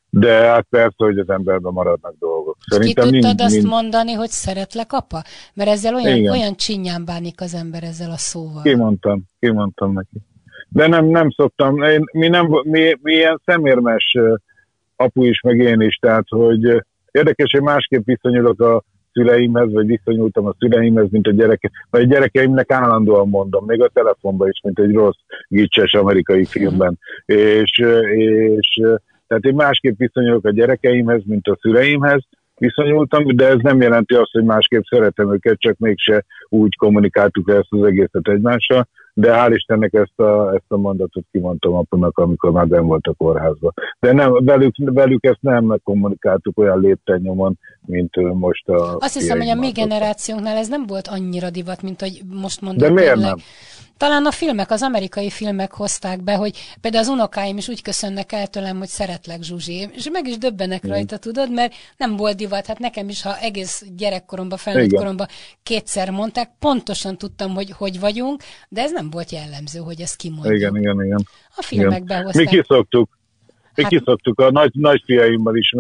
de 0.09 0.33
hát 0.33 0.65
persze, 0.69 0.95
hogy 0.97 1.17
az 1.17 1.29
emberben 1.29 1.73
maradnak 1.73 2.15
dolgok. 2.19 2.57
Szerintem 2.67 3.05
Ki 3.05 3.11
tudtad 3.11 3.35
mind, 3.35 3.41
azt 3.41 3.55
mind... 3.55 3.67
mondani, 3.67 4.13
hogy 4.13 4.29
szeretlek, 4.29 4.93
apa? 4.93 5.23
Mert 5.53 5.69
ezzel 5.69 5.95
olyan, 5.95 6.29
olyan 6.29 6.55
csinyán 6.55 7.05
bánik 7.05 7.41
az 7.41 7.53
ember 7.53 7.83
ezzel 7.83 8.11
a 8.11 8.17
szóval. 8.17 8.61
Kimondtam, 8.61 9.23
kimondtam 9.39 9.93
neki. 9.93 10.17
De 10.69 10.87
nem, 10.87 11.05
nem 11.05 11.29
szoktam, 11.29 11.81
én, 11.81 12.03
mi, 12.11 12.27
nem, 12.27 12.47
mi, 12.63 12.97
mi 13.01 13.13
ilyen 13.13 13.41
szemérmes 13.45 14.17
apu 14.97 15.23
is, 15.23 15.41
meg 15.41 15.57
én 15.57 15.81
is, 15.81 15.95
tehát 15.95 16.25
hogy 16.29 16.83
érdekes, 17.11 17.51
hogy 17.51 17.61
másképp 17.61 18.05
viszonyulok 18.05 18.61
a 18.61 18.83
szüleimhez, 19.13 19.71
vagy 19.71 19.85
viszonyultam 19.85 20.45
a 20.45 20.55
szüleimhez, 20.59 21.09
mint 21.09 21.27
a 21.27 21.31
gyereke. 21.31 21.71
Vagy 21.89 22.01
a 22.01 22.05
gyerekeimnek 22.05 22.71
állandóan 22.71 23.29
mondom, 23.29 23.65
még 23.65 23.81
a 23.81 23.87
telefonban 23.87 24.49
is, 24.49 24.59
mint 24.63 24.79
egy 24.79 24.93
rossz, 24.93 25.19
gicses 25.47 25.93
amerikai 25.93 26.45
filmben. 26.45 26.99
És, 27.25 27.77
és 28.15 28.81
tehát 29.27 29.43
én 29.43 29.55
másképp 29.55 29.97
viszonyulok 29.97 30.45
a 30.45 30.51
gyerekeimhez, 30.51 31.21
mint 31.25 31.47
a 31.47 31.57
szüleimhez, 31.61 32.21
viszonyultam, 32.57 33.35
de 33.35 33.47
ez 33.47 33.59
nem 33.61 33.81
jelenti 33.81 34.13
azt, 34.13 34.31
hogy 34.31 34.43
másképp 34.43 34.83
szeretem 34.89 35.33
őket, 35.33 35.59
csak 35.59 35.77
mégse 35.77 36.25
úgy 36.49 36.75
kommunikáltuk 36.75 37.49
ezt 37.49 37.67
az 37.69 37.83
egészet 37.83 38.27
egymással. 38.27 38.87
De 39.17 39.33
hál' 39.33 39.53
Istennek 39.53 39.93
ezt 39.93 40.19
a, 40.19 40.53
ezt 40.53 40.65
a 40.67 40.77
mondatot 40.77 41.25
kimondtam 41.31 41.73
apunak, 41.73 42.17
amikor 42.17 42.51
már 42.51 42.67
ben 42.67 42.85
volt 42.85 43.05
a 43.07 43.13
kórházban. 43.13 43.73
De 43.99 44.13
nem, 44.13 44.45
velük, 44.45 44.75
velük 44.77 45.25
ezt 45.25 45.41
nem 45.41 45.79
kommunikáltuk 45.83 46.57
olyan 46.57 46.79
lépten 46.79 47.21
mint 47.85 48.15
most 48.33 48.67
a... 48.67 48.95
Azt 48.99 49.13
hiszem, 49.13 49.37
hogy 49.37 49.49
a 49.49 49.55
mi 49.55 49.71
generációnknál 49.71 50.57
ez 50.57 50.67
nem 50.67 50.85
volt 50.87 51.07
annyira 51.07 51.49
divat, 51.49 51.81
mint 51.81 52.01
hogy 52.01 52.21
most 52.41 52.61
mondod. 52.61 52.87
De 52.87 52.93
miért 52.93 53.13
tényleg. 53.13 53.29
nem? 53.29 53.37
Talán 53.97 54.25
a 54.25 54.31
filmek, 54.31 54.71
az 54.71 54.81
amerikai 54.81 55.29
filmek 55.29 55.73
hozták 55.73 56.23
be, 56.23 56.35
hogy 56.35 56.57
például 56.81 57.03
az 57.03 57.09
unokáim 57.09 57.57
is 57.57 57.67
úgy 57.67 57.81
köszönnek 57.81 58.31
el 58.31 58.47
tőlem, 58.47 58.77
hogy 58.77 58.87
szeretlek 58.87 59.41
Zsuzsi, 59.41 59.89
és 59.91 60.09
meg 60.11 60.27
is 60.27 60.37
döbbenek 60.37 60.87
mm. 60.87 60.89
rajta, 60.89 61.17
tudod, 61.17 61.51
mert 61.51 61.73
nem 61.97 62.15
volt 62.15 62.37
divat, 62.37 62.65
hát 62.65 62.79
nekem 62.79 63.09
is, 63.09 63.21
ha 63.21 63.37
egész 63.37 63.83
gyerekkoromban, 63.95 64.57
felnőtt 64.57 64.93
koromban 64.93 65.27
kétszer 65.63 66.09
mondták, 66.09 66.49
pontosan 66.59 67.17
tudtam, 67.17 67.53
hogy 67.53 67.71
hogy 67.71 67.99
vagyunk, 67.99 68.43
de 68.69 68.81
ez 68.81 68.91
nem 68.91 69.09
volt 69.09 69.31
jellemző, 69.31 69.79
hogy 69.79 70.01
ezt 70.01 70.15
kimondjuk. 70.15 70.55
Igen, 70.55 70.75
igen, 70.75 71.03
igen. 71.03 71.27
A 71.55 71.61
filmekben 71.61 72.23
hozták. 72.23 72.49
Mi 72.49 72.57
kiszoktuk. 72.57 73.16
Mi 73.77 73.83
hát, 73.83 73.91
kiszoktuk 73.91 74.39
a 74.39 74.51
nagy, 74.51 74.71
nagyfiaimmal 74.73 75.55
is, 75.55 75.73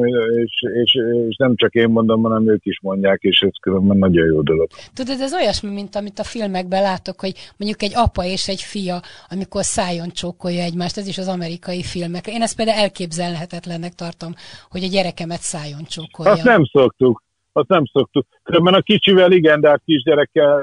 és, 0.43 0.53
és, 0.83 0.97
és 1.29 1.35
nem 1.35 1.55
csak 1.55 1.73
én 1.73 1.89
mondom, 1.89 2.21
hanem 2.21 2.49
ők 2.49 2.65
is 2.65 2.79
mondják, 2.81 3.21
és 3.21 3.39
ez 3.39 3.51
különben 3.61 3.97
nagyon 3.97 4.25
jó 4.25 4.41
dolog. 4.41 4.67
Tudod, 4.93 5.21
ez 5.21 5.33
olyasmi, 5.33 5.69
mint 5.69 5.95
amit 5.95 6.19
a 6.19 6.23
filmekben 6.23 6.81
látok, 6.81 7.19
hogy 7.19 7.33
mondjuk 7.57 7.81
egy 7.81 7.91
apa 7.95 8.23
és 8.23 8.47
egy 8.47 8.61
fia, 8.61 9.01
amikor 9.29 9.63
szájon 9.63 10.09
csókolja 10.09 10.63
egymást, 10.63 10.97
ez 10.97 11.07
is 11.07 11.17
az 11.17 11.27
amerikai 11.27 11.83
filmek. 11.83 12.27
Én 12.27 12.41
ezt 12.41 12.55
például 12.55 12.79
elképzelhetetlennek 12.79 13.93
tartom, 13.93 14.33
hogy 14.69 14.83
a 14.83 14.87
gyerekemet 14.87 15.41
szájon 15.41 15.83
csókolja. 15.83 16.31
Azt 16.31 16.43
nem 16.43 16.63
szoktuk 16.65 17.25
azt 17.57 17.67
nem 17.67 17.85
szoktuk. 17.85 18.25
Különben 18.43 18.73
a 18.73 18.81
kicsivel 18.81 19.31
igen, 19.31 19.61
de 19.61 19.69
a 19.69 19.81
kisgyerekkel 19.85 20.61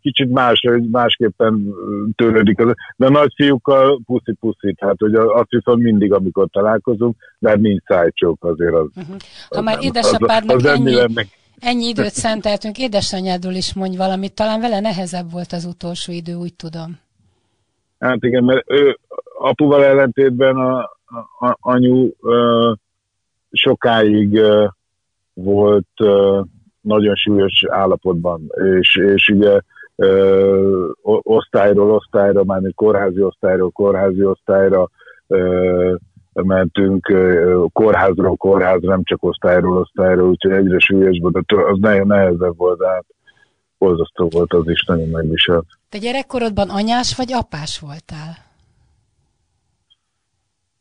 kicsit 0.00 0.30
más, 0.30 0.66
másképpen 0.90 1.74
törődik. 2.16 2.62
De 2.96 3.06
a 3.06 3.10
nagyfiúkkal 3.10 4.00
puszi-puszit, 4.06 4.78
hát 4.80 4.96
hogy 4.98 5.14
azt 5.14 5.50
viszont 5.50 5.82
mindig, 5.82 6.12
amikor 6.12 6.48
találkozunk, 6.48 7.16
mert 7.38 7.60
nincs 7.60 7.82
szájcsók 7.84 8.44
azért 8.44 8.74
az. 8.74 8.86
Uh-huh. 8.96 9.16
Ha 9.48 9.58
az 9.58 9.64
már 9.64 9.74
nem, 9.74 9.84
édesapádnak 9.84 10.56
az, 10.56 10.64
az 10.64 10.70
ennyi, 10.70 10.96
ennyi 11.60 11.86
időt 11.86 12.12
szenteltünk, 12.12 12.78
édesanyádról 12.78 13.52
is 13.52 13.74
mondj 13.74 13.96
valamit, 13.96 14.34
talán 14.34 14.60
vele 14.60 14.80
nehezebb 14.80 15.30
volt 15.30 15.52
az 15.52 15.64
utolsó 15.64 16.12
idő, 16.12 16.34
úgy 16.34 16.54
tudom. 16.54 16.98
Hát 17.98 18.24
igen, 18.24 18.44
mert 18.44 18.70
ő 18.70 18.98
apuval 19.38 19.84
ellentétben 19.84 20.56
a, 20.56 20.78
a, 21.04 21.46
a 21.46 21.56
anyu 21.60 22.10
ö, 22.20 22.72
sokáig 23.50 24.34
ö, 24.34 24.66
volt 25.42 25.86
nagyon 26.80 27.14
súlyos 27.14 27.64
állapotban, 27.68 28.50
és, 28.78 28.96
és 28.96 29.28
ugye 29.28 29.60
ö, 29.96 30.88
osztályról 31.22 31.90
osztályra, 31.90 32.44
már 32.44 32.60
kórházi 32.74 33.22
osztályról 33.22 33.70
kórházi 33.70 34.24
osztályra 34.24 34.88
ö, 35.26 35.94
mentünk, 36.32 37.08
ö, 37.08 37.64
kórházról 37.72 38.36
kórházra, 38.36 38.88
nem 38.88 39.02
csak 39.02 39.22
osztályról 39.24 39.76
osztályra, 39.76 40.26
úgyhogy 40.26 40.52
egyre 40.52 40.78
súlyosban, 40.78 41.32
de 41.32 41.56
az 41.56 41.78
nehezebb 42.04 42.56
volt, 42.56 42.78
de 42.78 42.88
hát 42.88 43.04
borzasztó 43.78 44.28
volt, 44.30 44.52
az 44.52 44.68
is 44.68 44.84
nagyon 44.84 45.08
megviselt. 45.08 45.66
Te 45.88 45.98
gyerekkorodban 45.98 46.68
anyás 46.70 47.16
vagy 47.16 47.32
apás 47.32 47.78
voltál? 47.78 48.36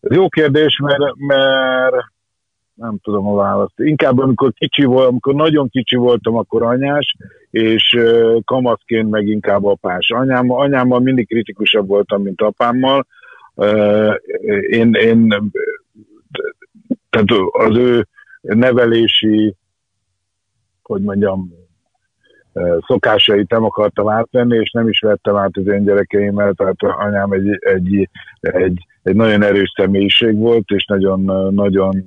Ez 0.02 0.16
jó 0.16 0.30
kérdés, 0.30 0.80
mert, 0.80 1.16
mert 1.16 2.11
nem 2.82 2.98
tudom 3.04 3.28
a 3.28 3.36
választ. 3.36 3.80
Inkább 3.80 4.20
amikor 4.20 4.54
kicsi 4.54 4.84
volt, 4.84 5.08
amikor 5.08 5.34
nagyon 5.34 5.70
kicsi 5.70 5.96
voltam, 5.96 6.36
akkor 6.36 6.64
anyás, 6.64 7.16
és 7.50 7.98
kamaszként 8.46 9.10
meg 9.10 9.28
inkább 9.28 9.66
apás. 9.66 10.10
Anyám, 10.10 10.52
anyámmal 10.52 11.00
mindig 11.00 11.28
kritikusabb 11.28 11.88
voltam, 11.88 12.22
mint 12.22 12.42
apámmal. 12.42 13.08
Én, 14.70 14.94
én 14.94 15.52
tehát 17.10 17.28
az 17.52 17.78
ő 17.78 18.08
nevelési, 18.42 19.56
hogy 20.84 21.02
mondjam, 21.02 21.54
szokásait 22.88 23.50
nem 23.50 23.64
akartam 23.64 24.10
átvenni, 24.10 24.58
és 24.58 24.72
nem 24.72 24.88
is 24.88 25.00
vettem 25.00 25.36
át 25.36 25.58
az 25.58 25.68
én 25.68 25.84
gyerekeimmel, 25.84 26.54
tehát 26.54 26.76
anyám 26.80 27.32
egy, 27.32 27.58
egy, 27.60 28.10
egy, 28.40 28.86
egy 29.04 29.16
nagyon 29.16 29.44
erős 29.44 29.74
személyiség 29.76 30.38
volt, 30.38 30.70
és 30.70 30.86
nagyon, 30.86 31.54
nagyon 31.54 32.04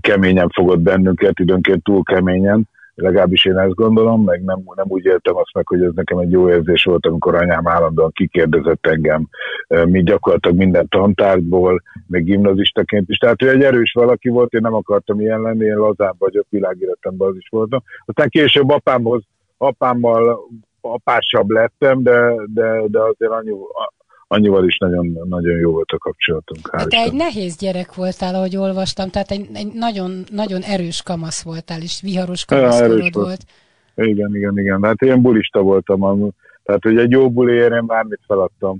keményen 0.00 0.48
fogott 0.48 0.80
bennünket, 0.80 1.38
időnként 1.38 1.82
túl 1.82 2.02
keményen, 2.02 2.68
legalábbis 2.94 3.44
én 3.44 3.58
ezt 3.58 3.74
gondolom, 3.74 4.24
meg 4.24 4.44
nem, 4.44 4.62
nem 4.74 4.86
úgy 4.88 5.04
éltem 5.04 5.36
azt 5.36 5.54
meg, 5.54 5.66
hogy 5.66 5.82
ez 5.82 5.92
nekem 5.94 6.18
egy 6.18 6.30
jó 6.30 6.48
érzés 6.48 6.84
volt, 6.84 7.06
amikor 7.06 7.34
anyám 7.34 7.68
állandóan 7.68 8.10
kikérdezett 8.12 8.86
engem, 8.86 9.28
mi 9.68 10.02
gyakorlatilag 10.02 10.56
minden 10.56 10.88
tantárgyból, 10.88 11.82
meg 12.06 12.24
gimnazistaként 12.24 13.08
is. 13.08 13.16
Tehát 13.16 13.42
ő 13.42 13.50
egy 13.50 13.62
erős 13.62 13.92
valaki 13.92 14.28
volt, 14.28 14.52
én 14.52 14.60
nem 14.60 14.74
akartam 14.74 15.20
ilyen 15.20 15.40
lenni, 15.40 15.64
én 15.64 15.76
lazább 15.76 16.14
vagyok, 16.18 16.46
világéletemben 16.48 17.28
az 17.28 17.36
is 17.36 17.48
voltam. 17.50 17.82
Aztán 18.04 18.28
később 18.28 18.70
apámhoz, 18.70 19.22
apámmal 19.56 20.48
apásabb 20.80 21.50
lettem, 21.50 22.02
de, 22.02 22.34
de, 22.54 22.82
de 22.86 23.00
azért 23.00 23.32
anyu, 23.32 23.58
annyival 24.32 24.66
is 24.66 24.78
nagyon, 24.78 25.18
nagyon 25.28 25.58
jó 25.58 25.70
volt 25.70 25.90
a 25.90 25.98
kapcsolatunk. 25.98 26.68
Hát 26.72 26.88
te 26.88 26.96
egy 26.96 27.12
nehéz 27.12 27.56
gyerek 27.56 27.94
voltál, 27.94 28.34
ahogy 28.34 28.56
olvastam, 28.56 29.08
tehát 29.08 29.30
egy, 29.30 29.48
egy 29.52 29.72
nagyon, 29.72 30.24
nagyon 30.30 30.60
erős 30.60 31.02
kamasz 31.02 31.42
voltál, 31.42 31.82
és 31.82 32.00
viharos 32.02 32.44
kamaszkorod 32.44 32.98
volt. 33.00 33.14
volt. 33.14 33.40
Igen, 33.94 34.36
igen, 34.36 34.58
igen. 34.58 34.82
Hát 34.82 35.00
én 35.02 35.22
bulista 35.22 35.60
voltam. 35.60 36.30
Tehát, 36.64 36.82
hogy 36.82 36.96
egy 36.96 37.10
jó 37.10 37.30
buliért 37.30 37.72
én 37.72 37.86
bármit 37.86 38.20
feladtam. 38.26 38.78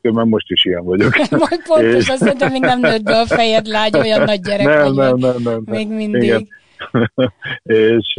Mert 0.00 0.28
most 0.28 0.50
is 0.50 0.64
ilyen 0.64 0.84
vagyok. 0.84 1.16
Majd 1.30 1.62
pontosan, 1.66 2.28
és... 2.28 2.32
de 2.38 2.48
még 2.48 2.60
nem 2.60 2.80
nőtt 2.80 3.02
be 3.02 3.18
a 3.18 3.26
fejed 3.26 3.66
lágy, 3.66 3.96
olyan 3.96 4.22
nagy 4.22 4.40
gyerek 4.40 4.66
nem, 4.66 4.94
vagy. 4.94 4.94
Nem, 4.94 5.16
nem, 5.16 5.42
nem, 5.42 5.62
Még 5.64 5.88
mindig. 5.88 6.22
Igen. 6.22 6.48
és 7.62 8.18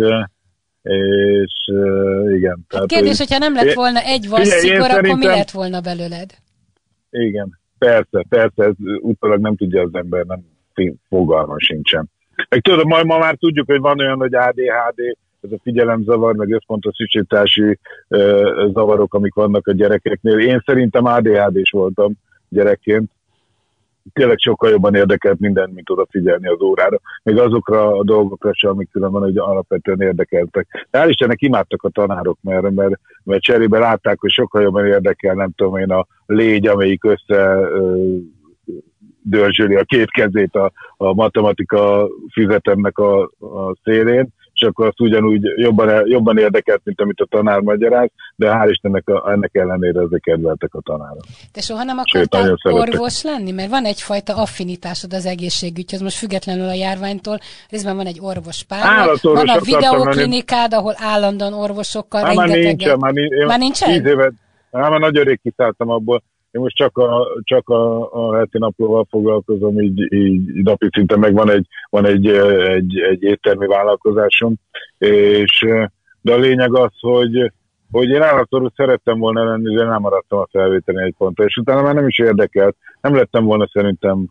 és 0.84 1.54
uh, 1.74 2.36
igen. 2.36 2.58
Hát 2.58 2.68
tehát, 2.68 2.88
kérdés, 2.88 3.18
hogy, 3.18 3.28
hogyha 3.28 3.38
nem 3.38 3.54
lett 3.54 3.74
volna 3.74 4.00
egy 4.00 4.30
vasszikor, 4.30 4.90
akkor 4.90 5.18
mi 5.18 5.26
lett 5.26 5.52
volna 5.52 5.82
belőled? 5.82 6.32
Igen, 7.13 7.60
persze, 7.78 8.26
persze, 8.30 8.63
ez 8.63 8.73
utólag 9.02 9.39
nem 9.39 9.56
tudja 9.56 9.82
az 9.82 9.93
ember, 9.93 10.26
nem 10.26 10.39
fogalma 11.10 11.56
sincsen. 11.60 12.10
Meg 12.49 12.62
tudod, 12.62 12.86
ma, 12.86 13.04
ma 13.04 13.17
már 13.17 13.36
tudjuk, 13.36 13.65
hogy 13.65 13.80
van 13.80 13.99
olyan, 13.99 14.17
hogy 14.17 14.36
ADHD, 14.36 15.17
ez 15.41 15.52
a 15.52 15.60
figyelemzavar, 15.63 16.36
meg 16.36 16.52
összpontosítási 16.52 17.80
uh, 18.08 18.71
zavarok, 18.73 19.13
amik 19.13 19.34
vannak 19.34 19.67
a 19.67 19.73
gyerekeknél. 19.73 20.39
Én 20.39 20.62
szerintem 20.65 21.06
ADHD-s 21.06 21.71
voltam 21.71 22.13
gyerekként, 22.49 23.12
tényleg 24.13 24.38
sokkal 24.39 24.70
jobban 24.70 24.96
érdekelt 24.96 25.39
minden, 25.39 25.70
mint 25.70 25.89
odafigyelni 25.89 26.48
az 26.48 26.62
órára, 26.62 27.00
még 27.24 27.38
azokra 27.38 27.98
a 27.98 28.04
dolgokra 28.04 28.54
sem, 28.54 28.70
amik 28.70 28.89
különben 28.92 29.22
hogy 29.22 29.38
alapvetően 29.38 30.02
érdekeltek. 30.02 30.88
De 30.92 31.00
hál' 31.00 31.10
Istennek 31.10 31.42
imádtak 31.42 31.84
a 31.84 31.89
tanárok, 31.89 32.38
mert, 32.42 32.72
mert, 32.72 33.00
mert 33.24 33.42
cserébe 33.42 33.80
látták, 33.80 34.20
hogy 34.20 34.32
sokkal 34.32 34.62
jobban 34.62 34.86
érdekel, 34.86 35.36
nem 35.36 35.52
tudom 35.56 35.78
én, 35.78 35.92
a 35.92 36.08
légy, 36.26 36.68
amelyik 36.68 37.04
össze 37.04 37.70
dörzsöli 39.22 39.76
a 39.76 39.84
két 39.84 40.12
kezét 40.12 40.56
a, 40.56 40.72
a 40.98 41.13
matematika 41.13 42.08
füzetemnek 42.34 42.98
a, 42.98 43.22
a 43.39 43.76
szélén, 43.84 44.28
és 44.54 44.62
akkor 44.62 44.88
azt 44.88 45.00
ugyanúgy 45.00 45.42
jobban, 45.56 46.08
jobban 46.08 46.38
érdekelt, 46.38 46.82
mint 46.84 47.02
amit 47.02 47.20
a 47.20 47.26
tanár 47.26 47.60
magyaráz, 47.60 48.10
de 48.36 48.52
hál' 48.52 48.70
Istennek 48.70 49.08
a, 49.08 49.32
ennek 49.32 49.56
ellenére 49.56 50.02
ezek 50.02 50.22
kedveltek 50.22 50.74
a 50.74 50.82
tanárok. 50.82 51.24
Te 51.52 51.62
soha 51.62 51.84
nem 51.84 51.98
akartál 51.98 52.44
Sőt, 52.44 52.74
orvos 52.74 53.24
lenni? 53.24 53.52
Mert 53.52 53.70
van 53.70 53.86
egyfajta 53.86 54.36
affinitásod 54.36 55.13
az 55.13 55.26
egészségügyhöz, 55.26 56.02
most 56.02 56.18
függetlenül 56.18 56.68
a 56.68 56.74
járványtól, 56.74 57.39
részben 57.70 57.96
van 57.96 58.06
egy 58.06 58.20
orvos 58.22 58.63
pár, 58.63 59.10
van 59.22 59.48
a 59.48 59.60
videoklinikád, 59.60 60.74
ahol 60.74 60.94
állandóan 60.98 61.54
orvosokkal 61.54 62.24
Há, 62.24 62.34
már 62.34 62.48
nincsen, 62.48 62.98
már, 63.00 63.13
nincs, 63.13 63.46
már 63.48 63.60
nincsen? 63.60 63.89
Tíz 63.89 64.06
évet, 64.06 64.34
már 64.72 65.00
nagyon 65.00 65.24
rég 65.24 65.39
kiszálltam 65.44 65.89
abból, 65.89 66.24
én 66.54 66.62
most 66.62 66.76
csak 66.76 66.98
a, 66.98 67.28
csak 67.44 67.70
a, 67.70 68.12
a 68.12 68.38
heti 68.38 68.58
naplóval 68.58 69.08
foglalkozom, 69.10 69.82
így, 69.82 70.13
így 70.13 70.63
napi 70.63 70.88
szinten 70.92 71.20
meg 71.20 71.34
van 71.34 71.52
egy, 71.52 71.68
van 71.89 72.06
egy, 72.06 72.28
egy, 72.28 73.00
egy 73.00 73.24
éttermi 73.24 73.68
vállalkozásom, 73.68 74.56
és 74.98 75.66
de 76.22 76.34
a 76.34 76.38
lényeg 76.38 76.76
az, 76.76 76.92
hogy, 77.00 77.52
hogy 77.92 78.10
én 78.10 78.22
állatorú 78.22 78.68
szerettem 78.76 79.20
volna 79.20 79.44
lenni, 79.44 79.76
de 79.76 79.84
nem 79.84 80.02
maradtam 80.02 80.39
a 80.39 80.48
felvételi 80.52 81.04
egy 81.04 81.16
pontra, 81.18 81.44
és 81.44 81.56
utána 81.56 81.82
már 81.82 81.94
nem 81.94 82.08
is 82.08 82.20
érdekelt, 82.20 82.76
nem 83.02 83.16
lettem 83.16 83.44
volna 83.44 83.68
szerintem, 83.72 84.28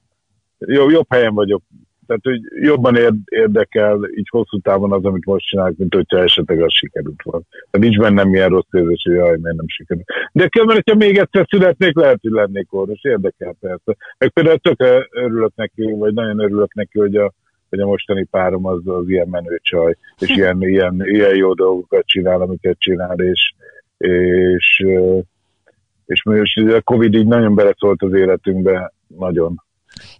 jobb, 0.58 0.90
jobb 0.90 1.06
helyen 1.08 1.34
vagyok 1.34 1.62
tehát, 2.06 2.22
hogy 2.22 2.40
jobban 2.62 2.96
érdekel 3.24 3.98
így 4.14 4.28
hosszú 4.28 4.58
távon 4.58 4.92
az, 4.92 5.04
amit 5.04 5.24
most 5.24 5.46
csinálok, 5.46 5.76
mint 5.76 5.94
hogyha 5.94 6.18
esetleg 6.18 6.62
az 6.62 6.72
sikerült 6.72 7.22
volna. 7.22 7.44
Tehát 7.50 7.88
nincs 7.88 7.98
bennem 7.98 8.34
ilyen 8.34 8.48
rossz 8.48 8.72
érzés, 8.72 9.02
hogy 9.04 9.14
jaj, 9.14 9.38
miért 9.38 9.56
nem 9.56 9.68
sikerült. 9.68 10.06
De 10.32 10.48
különben, 10.48 10.76
hogyha 10.76 11.04
még 11.04 11.18
egyszer 11.18 11.46
születnék, 11.48 11.94
lehet, 11.94 12.18
hogy 12.20 12.30
lennék 12.30 12.72
orvos. 12.72 13.02
Érdekel 13.02 13.56
persze. 13.60 13.96
Meg 14.18 14.30
például 14.30 14.58
tök 14.58 15.06
örülök 15.10 15.52
neki, 15.54 15.82
vagy 15.82 16.14
nagyon 16.14 16.38
örülök 16.40 16.74
neki, 16.74 16.98
hogy 16.98 17.16
a, 17.16 17.32
hogy 17.68 17.80
a 17.80 17.86
mostani 17.86 18.24
párom 18.24 18.66
az, 18.66 18.80
az 18.84 19.08
ilyen 19.08 19.28
menő 19.28 19.58
csaj, 19.62 19.96
és 20.18 20.28
ilyen, 20.36 20.62
ilyen, 20.62 21.02
ilyen 21.04 21.36
jó 21.36 21.54
dolgokat 21.54 22.06
csinál, 22.06 22.40
amiket 22.40 22.78
csinál, 22.78 23.18
és, 23.18 23.54
és 23.96 24.84
és 26.12 26.24
most 26.24 26.58
a 26.58 26.82
Covid 26.82 27.14
így 27.14 27.26
nagyon 27.26 27.54
beleszólt 27.54 28.02
az 28.02 28.12
életünkbe, 28.12 28.92
nagyon. 29.06 29.62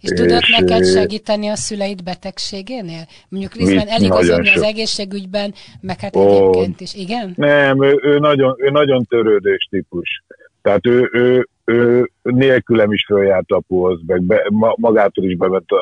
És, 0.01 0.09
és 0.09 0.19
tudod 0.19 0.43
neked 0.59 0.85
segíteni 0.85 1.47
a 1.47 1.55
szüleid 1.55 2.03
betegségénél? 2.03 3.07
Mondjuk 3.29 3.53
részben 3.53 3.87
eligazodni 3.87 4.49
az 4.49 4.61
egészségügyben, 4.61 5.53
meg 5.81 5.99
hát 5.99 6.15
ó, 6.15 6.27
egyébként 6.27 6.81
is, 6.81 6.93
igen? 6.93 7.33
Nem, 7.35 7.83
ő, 7.83 7.99
ő, 8.03 8.19
nagyon, 8.19 8.55
ő 8.57 8.69
nagyon 8.69 9.05
törődés 9.05 9.67
típus. 9.69 10.23
Tehát 10.63 10.87
ő, 10.87 11.09
ő, 11.13 11.47
ő 11.65 12.09
nélkülem 12.21 12.91
is 12.91 13.05
följárt 13.05 13.51
apuhoz, 13.51 13.99
meg 14.05 14.21
be, 14.21 14.47
magától 14.75 15.25
is 15.25 15.35
bement 15.35 15.71
a, 15.71 15.81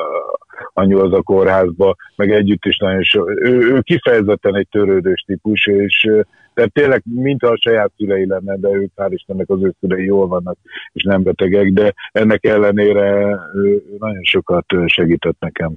anyuhoz 0.72 1.12
a 1.12 1.22
kórházba, 1.22 1.96
meg 2.16 2.30
együtt 2.30 2.64
is 2.64 2.76
nagyon 2.76 3.02
so, 3.02 3.30
ő, 3.30 3.74
ő 3.74 3.80
kifejezetten 3.80 4.56
egy 4.56 4.68
törődős 4.70 5.24
típus, 5.26 5.66
és 5.66 6.08
tehát 6.54 6.72
tényleg 6.72 7.02
mintha 7.14 7.48
a 7.48 7.58
saját 7.60 7.90
szülei 7.96 8.26
lenne, 8.26 8.56
de 8.56 8.68
ők 8.68 8.90
hál' 8.96 9.10
Istennek 9.10 9.50
az 9.50 9.62
ő 9.62 9.74
szülei 9.80 10.04
jól 10.04 10.26
vannak, 10.26 10.56
és 10.92 11.02
nem 11.02 11.22
betegek, 11.22 11.72
de 11.72 11.94
ennek 12.12 12.44
ellenére 12.44 13.38
ő 13.54 13.82
nagyon 13.98 14.22
sokat 14.22 14.66
segített 14.86 15.36
nekem. 15.38 15.74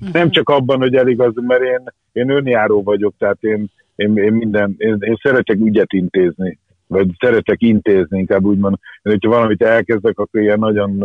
Uh-huh. 0.00 0.14
Nem 0.14 0.30
csak 0.30 0.48
abban, 0.48 0.78
hogy 0.78 0.94
eligaz, 0.94 1.32
mert 1.34 1.62
én, 1.62 1.84
én 2.12 2.30
önjáró 2.30 2.82
vagyok, 2.82 3.14
tehát 3.18 3.42
én, 3.42 3.70
én, 3.96 4.16
én 4.16 4.32
minden, 4.32 4.74
én, 4.78 4.96
én 5.00 5.16
szeretek 5.22 5.56
ügyet 5.60 5.92
intézni 5.92 6.58
vagy 6.88 7.08
szeretek 7.18 7.62
intézni, 7.62 8.18
inkább 8.18 8.44
úgy 8.44 8.58
mondom, 8.58 8.80
hogyha 9.02 9.30
valamit 9.30 9.62
elkezdek, 9.62 10.18
akkor 10.18 10.40
ilyen 10.40 10.58
nagyon 10.58 11.04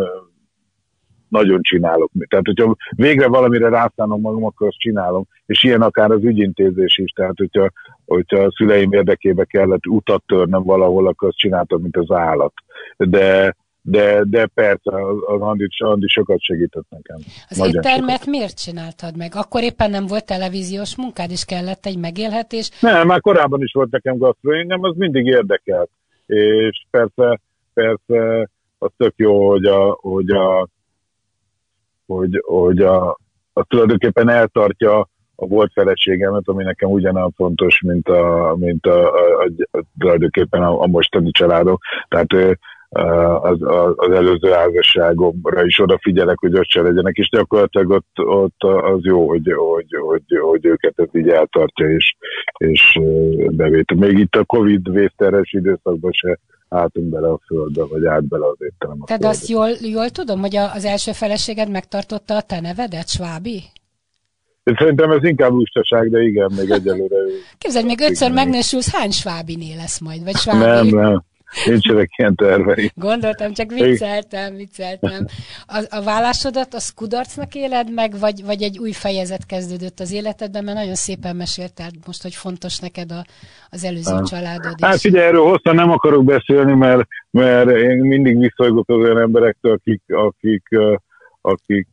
nagyon 1.33 1.61
csinálok. 1.61 2.11
Tehát, 2.27 2.45
hogyha 2.45 2.75
végre 2.89 3.27
valamire 3.27 3.69
rászánom 3.69 4.21
magam, 4.21 4.45
akkor 4.45 4.67
azt 4.67 4.77
csinálom. 4.77 5.25
És 5.45 5.63
ilyen 5.63 5.81
akár 5.81 6.11
az 6.11 6.23
ügyintézés 6.23 6.97
is. 6.97 7.11
Tehát, 7.11 7.37
hogyha, 7.37 7.69
hogyha 8.05 8.39
a 8.39 8.51
szüleim 8.51 8.91
érdekébe 8.91 9.45
kellett 9.45 9.87
utat 9.87 10.23
törnem 10.25 10.63
valahol, 10.63 11.07
akkor 11.07 11.27
azt 11.27 11.37
csináltam, 11.37 11.81
mint 11.81 11.97
az 11.97 12.11
állat. 12.11 12.53
De, 12.97 13.55
de, 13.85 14.23
de 14.23 14.45
persze, 14.45 14.91
az 15.25 15.41
Andi, 15.41 15.67
Andi 15.77 16.07
sokat 16.07 16.41
segített 16.41 16.85
nekem. 16.89 17.17
Az 17.49 17.57
Nagyon 17.57 17.75
éttermet 17.75 18.11
sokat. 18.11 18.25
miért 18.25 18.63
csináltad 18.63 19.17
meg? 19.17 19.31
Akkor 19.35 19.63
éppen 19.63 19.89
nem 19.89 20.07
volt 20.07 20.25
televíziós 20.25 20.97
munkád, 20.97 21.31
és 21.31 21.45
kellett 21.45 21.85
egy 21.85 21.97
megélhetés? 21.97 22.71
Nem, 22.79 23.07
már 23.07 23.21
korábban 23.21 23.61
is 23.61 23.73
volt 23.73 23.91
nekem 23.91 24.17
gasztro, 24.17 24.51
engem 24.51 24.83
az 24.83 24.95
mindig 24.95 25.25
érdekelt. 25.25 25.89
És 26.25 26.85
persze, 26.89 27.39
persze 27.73 28.49
az 28.77 28.89
tök 28.97 29.13
jó, 29.15 29.49
hogy 29.49 29.65
a, 29.65 29.97
hogy 30.01 30.29
a, 30.29 30.67
hogy, 32.05 32.41
hogy 32.45 32.79
a, 32.79 33.17
a 33.53 33.63
tulajdonképpen 33.63 34.29
eltartja 34.29 35.09
a 35.35 35.47
volt 35.47 35.71
feleségemet, 35.73 36.47
ami 36.47 36.63
nekem 36.63 36.89
ugyanolyan 36.89 37.31
fontos, 37.31 37.81
mint, 37.81 38.07
a, 38.07 38.55
mint 38.59 38.85
a, 38.85 39.13
a, 39.13 39.43
a, 39.43 39.77
a, 39.77 39.83
tulajdonképpen 39.99 40.63
a, 40.63 40.81
a 40.81 40.87
mostani 40.87 41.31
családom. 41.31 41.77
Tehát 42.07 42.57
az, 43.41 43.57
az 43.95 44.11
előző 44.11 44.49
házasságomra 44.51 45.65
is 45.65 45.79
odafigyelek, 45.79 46.39
hogy 46.39 46.57
ott 46.57 46.69
se 46.69 46.81
legyenek, 46.81 47.15
és 47.15 47.29
gyakorlatilag 47.29 47.89
ott, 47.89 48.25
ott 48.25 48.63
az 48.63 49.03
jó, 49.03 49.27
hogy, 49.27 49.53
hogy, 49.55 49.87
hogy, 50.05 50.23
hogy 50.41 50.65
őket 50.65 50.93
ez 50.95 51.07
így 51.11 51.29
eltartja, 51.29 51.89
és, 51.89 52.15
és 52.57 52.99
bevét. 53.49 53.95
Még 53.95 54.17
itt 54.17 54.35
a 54.35 54.45
Covid 54.45 54.91
vészteres 54.91 55.53
időszakban 55.53 56.11
se 56.11 56.39
álltunk 56.69 57.09
bele 57.09 57.27
a 57.27 57.39
földbe, 57.45 57.83
vagy 57.85 58.05
állt 58.05 58.27
bele 58.27 58.45
az 58.45 58.57
étterem 58.59 58.97
a 58.99 59.05
Tehát 59.05 59.23
azt 59.23 59.47
jól, 59.47 59.69
jól 59.81 60.09
tudom, 60.09 60.39
hogy 60.39 60.55
az 60.55 60.85
első 60.85 61.11
feleséged 61.11 61.69
megtartotta 61.69 62.35
a 62.35 62.41
te 62.41 62.59
nevedet, 62.59 63.09
Svábi? 63.09 63.61
Szerintem 64.63 65.11
ez 65.11 65.23
inkább 65.23 65.51
lustaság, 65.51 66.09
de 66.09 66.21
igen, 66.21 66.51
még 66.57 66.69
egyelőre. 66.69 67.15
Képzeld, 67.57 67.85
még 67.85 68.01
ötször 68.01 68.31
megnősülsz, 68.31 68.95
hány 68.95 69.11
Svábiné 69.11 69.75
lesz 69.75 69.99
majd? 69.99 70.23
Vagy 70.23 70.35
Svábi? 70.35 70.59
Nem, 70.59 70.87
nem. 70.87 71.23
Nincsenek 71.65 72.09
ilyen 72.17 72.35
tervei. 72.35 72.91
Gondoltam, 72.95 73.53
csak 73.53 73.71
vicceltem, 73.71 74.55
vicceltem. 74.55 75.25
A, 75.65 75.85
a 75.89 76.01
vállásodat 76.03 76.73
az 76.73 76.89
kudarcnak 76.89 77.55
éled 77.55 77.93
meg, 77.93 78.19
vagy, 78.19 78.45
vagy 78.45 78.61
egy 78.61 78.79
új 78.79 78.91
fejezet 78.91 79.45
kezdődött 79.45 79.99
az 79.99 80.11
életedben, 80.11 80.63
mert 80.63 80.77
nagyon 80.77 80.95
szépen 80.95 81.35
mesélted 81.35 81.91
most, 82.05 82.21
hogy 82.21 82.35
fontos 82.35 82.79
neked 82.79 83.11
a, 83.11 83.25
az 83.69 83.83
előző 83.83 84.13
ah. 84.13 84.23
családod 84.23 84.73
is. 84.77 84.85
Hát 84.85 84.99
figyelj, 84.99 85.25
erről 85.25 85.43
hosszan 85.43 85.75
nem 85.75 85.91
akarok 85.91 86.23
beszélni, 86.23 86.73
mert, 86.73 87.07
mert 87.31 87.69
én 87.69 87.97
mindig 87.97 88.39
visszajogok 88.39 88.89
az 88.89 88.95
olyan 88.95 89.19
emberektől, 89.19 89.71
akik, 89.71 90.01
akik, 90.07 90.63
akik 91.41 91.87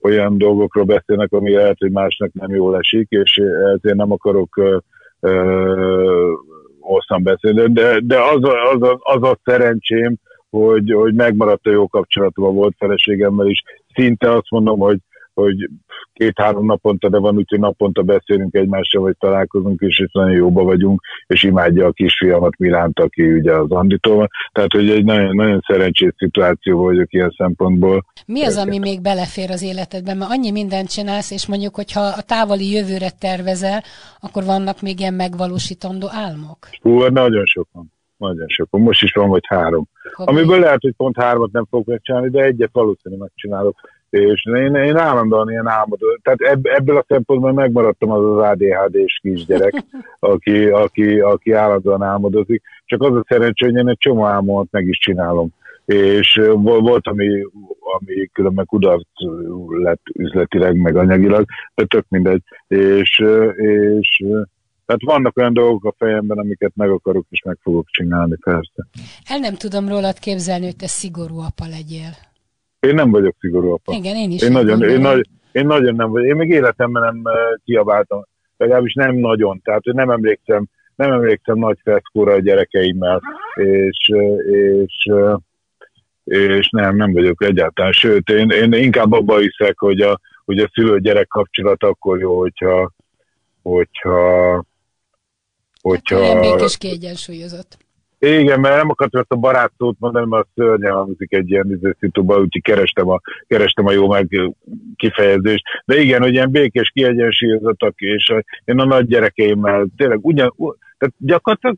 olyan 0.00 0.38
dolgokról 0.38 0.84
beszélnek, 0.84 1.32
ami 1.32 1.52
lehet, 1.52 1.78
hogy 1.78 1.90
másnak 1.90 2.32
nem 2.32 2.50
jól 2.50 2.78
esik, 2.78 3.06
és 3.10 3.40
ezért 3.74 3.96
nem 3.96 4.12
akarok 4.12 4.60
hosszan 6.86 7.22
beszélni, 7.22 7.72
de, 7.72 8.00
de 8.00 8.20
az, 8.22 8.44
a, 8.44 8.70
az, 8.72 8.82
a, 8.82 8.98
az 9.02 9.22
a 9.22 9.38
szerencsém, 9.44 10.16
hogy, 10.50 10.92
hogy 10.92 11.14
megmaradt 11.14 11.66
a 11.66 11.70
jó 11.70 11.88
kapcsolatom 11.88 12.44
a 12.44 12.50
volt 12.50 12.74
feleségemmel 12.78 13.46
is. 13.46 13.62
Szinte 13.94 14.32
azt 14.32 14.50
mondom, 14.50 14.78
hogy, 14.78 14.98
hogy 15.36 15.68
két-három 16.12 16.66
naponta, 16.66 17.08
de 17.08 17.18
van 17.18 17.36
úgy, 17.36 17.48
hogy 17.48 17.60
naponta 17.60 18.02
beszélünk 18.02 18.54
egymással, 18.54 19.02
vagy 19.02 19.16
találkozunk, 19.18 19.80
és 19.80 19.98
és 19.98 20.12
nagyon 20.12 20.36
jóba 20.36 20.62
vagyunk, 20.62 21.00
és 21.26 21.42
imádja 21.42 21.86
a 21.86 21.92
kisfiamat 21.92 22.58
Milánt, 22.58 22.98
aki 22.98 23.32
ugye 23.32 23.52
az 23.52 23.70
Anditól 23.70 24.16
van. 24.16 24.28
Tehát, 24.52 24.72
hogy 24.72 24.90
egy 24.90 25.04
nagyon, 25.04 25.34
nagyon 25.34 25.60
szerencsés 25.66 26.12
szituáció 26.16 26.82
vagyok 26.82 27.12
ilyen 27.12 27.34
szempontból. 27.36 28.04
Mi 28.26 28.44
az, 28.44 28.56
ami 28.56 28.78
még 28.78 29.02
belefér 29.02 29.50
az 29.50 29.62
életedben? 29.62 30.16
Mert 30.16 30.30
annyi 30.30 30.50
mindent 30.50 30.90
csinálsz, 30.90 31.30
és 31.30 31.46
mondjuk, 31.46 31.74
hogyha 31.74 32.00
a 32.00 32.22
távoli 32.22 32.70
jövőre 32.72 33.10
tervezel, 33.18 33.82
akkor 34.20 34.44
vannak 34.44 34.80
még 34.80 35.00
ilyen 35.00 35.14
megvalósítandó 35.14 36.06
álmok? 36.10 36.58
Hú, 36.80 37.00
hát 37.00 37.12
nagyon 37.12 37.44
sok 37.44 37.68
van. 37.72 37.94
Nagyon 38.16 38.48
sok. 38.48 38.68
Most 38.70 39.02
is 39.02 39.12
van, 39.12 39.28
vagy 39.28 39.46
három. 39.46 39.88
Hobbi. 40.12 40.30
Amiből 40.30 40.58
lehet, 40.58 40.80
hogy 40.80 40.94
pont 40.96 41.16
hármat 41.16 41.52
nem 41.52 41.66
fogok 41.70 41.86
megcsinálni, 41.86 42.30
de 42.30 42.42
egyet 42.42 42.70
valószínűleg 42.72 43.22
megcsinálok 43.22 43.80
és 44.10 44.44
én, 44.44 44.74
én 44.74 44.96
állandóan 44.96 45.50
ilyen 45.50 45.68
álmodó, 45.68 46.18
tehát 46.22 46.40
ebb, 46.40 46.64
ebből 46.64 46.96
a 46.96 47.04
szempontból 47.08 47.52
megmaradtam 47.52 48.10
az 48.10 48.24
az 48.24 48.38
ADHD-s 48.38 49.18
kisgyerek, 49.22 49.84
aki, 50.18 50.64
aki, 50.64 51.20
aki 51.20 51.52
állandóan 51.52 52.02
álmodozik, 52.02 52.62
csak 52.84 53.02
az 53.02 53.16
a 53.16 53.24
szerencsé, 53.28 53.64
hogy 53.64 53.76
én 53.76 53.88
egy 53.88 53.98
csomó 53.98 54.24
álmomat 54.24 54.66
meg 54.70 54.86
is 54.86 54.98
csinálom. 54.98 55.48
És 55.84 56.40
volt, 56.62 57.06
ami, 57.06 57.28
ami 57.96 58.26
különben 58.32 58.66
kudarc 58.66 59.08
lett 59.82 60.02
üzletileg, 60.12 60.76
meg 60.76 60.96
anyagilag, 60.96 61.44
de 61.74 61.84
tök 61.84 62.04
mindegy. 62.08 62.42
És, 62.68 63.22
és 63.56 64.24
tehát 64.86 65.02
vannak 65.04 65.36
olyan 65.36 65.52
dolgok 65.52 65.84
a 65.84 65.94
fejemben, 65.98 66.38
amiket 66.38 66.72
meg 66.74 66.90
akarok 66.90 67.26
és 67.30 67.42
meg 67.42 67.58
fogok 67.62 67.86
csinálni, 67.88 68.36
persze. 68.40 68.86
El 69.24 69.38
nem 69.38 69.54
tudom 69.54 69.88
rólad 69.88 70.18
képzelni, 70.18 70.64
hogy 70.64 70.76
te 70.76 70.86
szigorú 70.86 71.38
apa 71.38 71.66
legyél. 71.66 72.10
Én 72.80 72.94
nem 72.94 73.10
vagyok 73.10 73.36
szigorú 73.40 73.70
apa. 73.70 73.92
Igen, 73.92 74.16
én 74.16 74.30
is. 74.30 74.42
Én 74.42 74.52
nagyon, 74.52 74.82
én, 74.82 75.00
nagy, 75.00 75.28
én 75.52 75.66
nagyon 75.66 75.94
nem 75.94 76.10
vagyok. 76.10 76.28
Én 76.28 76.36
még 76.36 76.50
életemben 76.50 77.02
nem 77.02 77.20
uh, 77.24 77.32
kiabáltam, 77.64 78.26
legalábbis 78.56 78.94
nem 78.94 79.14
nagyon. 79.14 79.60
Tehát 79.64 79.84
nem 79.84 80.10
emlékszem, 80.10 80.66
nem 80.96 81.12
emlékszem 81.12 81.58
nagy 81.58 81.78
feszkóra 81.82 82.32
a 82.32 82.40
gyerekeimmel, 82.40 83.22
és, 83.54 84.12
és, 84.50 85.12
és 86.24 86.68
nem, 86.70 86.96
nem 86.96 87.12
vagyok 87.12 87.42
egyáltalán. 87.42 87.92
Sőt, 87.92 88.28
én, 88.28 88.50
én 88.50 88.72
inkább 88.72 89.12
abban 89.12 89.40
hiszek, 89.40 89.78
hogy 89.78 90.00
a, 90.00 90.20
hogy 90.44 90.58
a 90.58 90.70
szülő-gyerek 90.72 91.26
kapcsolat 91.26 91.82
akkor 91.82 92.20
jó, 92.20 92.38
hogyha 92.38 92.94
hogyha 93.62 94.64
hogyha... 95.82 96.24
Hát, 96.24 96.40
békés 96.40 96.76
kiegyensúlyozott. 96.76 97.85
Igen, 98.26 98.60
mert 98.60 98.76
nem 98.76 98.90
akartam 98.90 99.20
ezt 99.20 99.32
a 99.32 99.36
barát 99.36 99.72
szót 99.78 99.96
mondani, 99.98 100.26
mert 100.28 100.44
a 100.44 100.48
szörnyen 100.54 100.92
hangzik 100.92 101.32
egy 101.32 101.50
ilyen 101.50 101.70
izőszitúban, 101.70 102.40
úgyhogy 102.40 102.62
kerestem 102.62 103.08
a, 103.08 103.20
kerestem 103.46 103.86
a 103.86 103.92
jó 103.92 104.08
meg 104.08 104.28
kifejezést. 104.96 105.64
De 105.84 106.00
igen, 106.00 106.22
hogy 106.22 106.32
ilyen 106.32 106.50
békés, 106.50 106.90
kiegyensúlyozottak, 106.94 107.94
és 107.96 108.32
én 108.64 108.78
a 108.78 108.84
nagy 108.84 109.06
gyerekeimmel 109.06 109.86
tényleg 109.96 110.18
ugyan, 110.22 110.54
tehát 110.98 111.14
gyakorlatilag 111.18 111.76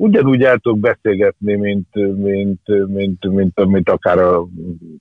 ugyanúgy 0.00 0.42
el 0.42 0.58
tudok 0.58 0.78
beszélgetni, 0.78 1.54
mint, 1.54 1.94
mint, 2.16 2.60
mint, 2.86 3.24
mint, 3.24 3.66
mint 3.66 3.88
akár 3.88 4.18
a, 4.18 4.46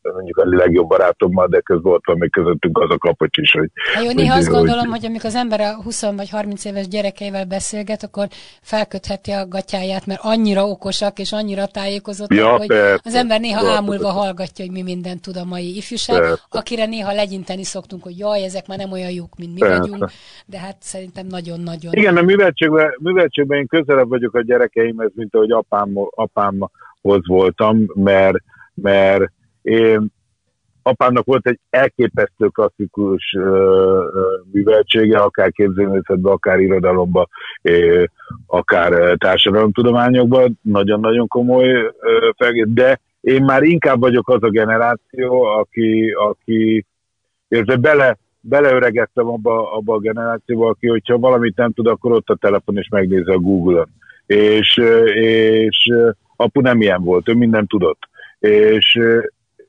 mondjuk 0.01 0.37
a 0.37 0.45
legjobb 0.45 0.87
barátommal, 0.87 1.47
de 1.47 1.59
közben 1.59 1.93
ott 1.93 2.05
van 2.05 2.17
még 2.17 2.31
közöttünk 2.31 2.77
az 2.77 2.89
a 2.89 2.97
kapocs 2.97 3.37
is, 3.37 3.51
hogy... 3.51 3.69
Hát 3.93 4.03
jó, 4.03 4.11
néha 4.11 4.35
azt 4.35 4.49
gondolom, 4.49 4.87
hogy, 4.87 4.99
hogy 4.99 5.05
amikor 5.05 5.25
az 5.25 5.35
ember 5.35 5.61
a 5.61 5.81
20 5.83 6.01
vagy 6.15 6.29
30 6.29 6.65
éves 6.65 6.87
gyerekeivel 6.87 7.45
beszélget, 7.45 8.03
akkor 8.03 8.27
felkötheti 8.61 9.31
a 9.31 9.47
gatyáját, 9.47 10.05
mert 10.05 10.19
annyira 10.23 10.67
okosak 10.67 11.19
és 11.19 11.31
annyira 11.31 11.65
tájékozottak, 11.65 12.37
ja, 12.37 12.57
hogy 12.57 12.67
persze, 12.67 13.01
az 13.03 13.15
ember 13.15 13.39
néha 13.39 13.61
persze, 13.61 13.75
ámulva 13.75 14.03
persze. 14.03 14.17
hallgatja, 14.17 14.65
hogy 14.65 14.73
mi 14.73 14.81
mindent 14.81 15.21
tud 15.21 15.37
a 15.37 15.45
mai 15.45 15.75
ifjúság, 15.75 16.19
persze. 16.19 16.43
akire 16.49 16.85
néha 16.85 17.13
legyinteni 17.13 17.63
szoktunk, 17.63 18.03
hogy 18.03 18.17
jaj, 18.17 18.43
ezek 18.43 18.67
már 18.67 18.77
nem 18.77 18.91
olyan 18.91 19.11
jók, 19.11 19.37
mint 19.37 19.53
mi 19.53 19.59
persze. 19.59 19.79
vagyunk, 19.79 20.09
de 20.45 20.59
hát 20.59 20.75
szerintem 20.79 21.25
nagyon-nagyon... 21.27 21.93
Igen, 21.93 22.17
a 22.17 22.21
műveltségben, 22.21 22.95
műveltségben 23.01 23.57
én 23.57 23.67
közelebb 23.67 24.09
vagyok 24.09 24.33
a 24.35 24.41
gyerekeim 24.41 24.88
gyerekeimhez, 24.89 25.11
mint 25.15 25.35
ahogy 25.35 25.51
apám, 25.51 25.89
apámhoz 26.09 27.27
voltam, 27.27 27.85
mert, 27.93 28.37
mert 28.73 29.31
én 29.61 30.11
apámnak 30.81 31.25
volt 31.25 31.47
egy 31.47 31.59
elképesztő 31.69 32.47
klasszikus 32.47 33.37
műveltsége, 34.51 35.17
akár 35.17 35.51
képzőművészetben, 35.51 36.33
akár 36.33 36.59
irodalomban, 36.59 37.27
akár 38.45 39.17
társadalomtudományokban, 39.17 40.59
nagyon-nagyon 40.61 41.27
komoly 41.27 41.91
felgés, 42.37 42.67
de 42.73 42.99
én 43.21 43.43
már 43.43 43.63
inkább 43.63 43.99
vagyok 43.99 44.29
az 44.29 44.43
a 44.43 44.49
generáció, 44.49 45.43
aki, 45.43 46.11
aki 46.11 46.85
érte 47.47 47.75
bele, 47.75 48.17
beleöregettem 48.41 49.27
abba, 49.27 49.73
abba 49.73 49.93
a 49.93 49.99
generációba, 49.99 50.69
aki, 50.69 50.87
hogyha 50.87 51.17
valamit 51.17 51.55
nem 51.55 51.71
tud, 51.71 51.87
akkor 51.87 52.11
ott 52.11 52.29
a 52.29 52.35
telefon 52.35 52.77
és 52.77 52.87
megnézi 52.89 53.31
a 53.31 53.37
Google-on. 53.37 53.98
És, 54.35 54.77
és 55.13 55.91
apu 56.35 56.61
nem 56.61 56.81
ilyen 56.81 57.03
volt, 57.03 57.29
ő 57.29 57.33
mindent 57.33 57.67
tudott. 57.67 57.99
És 58.39 58.99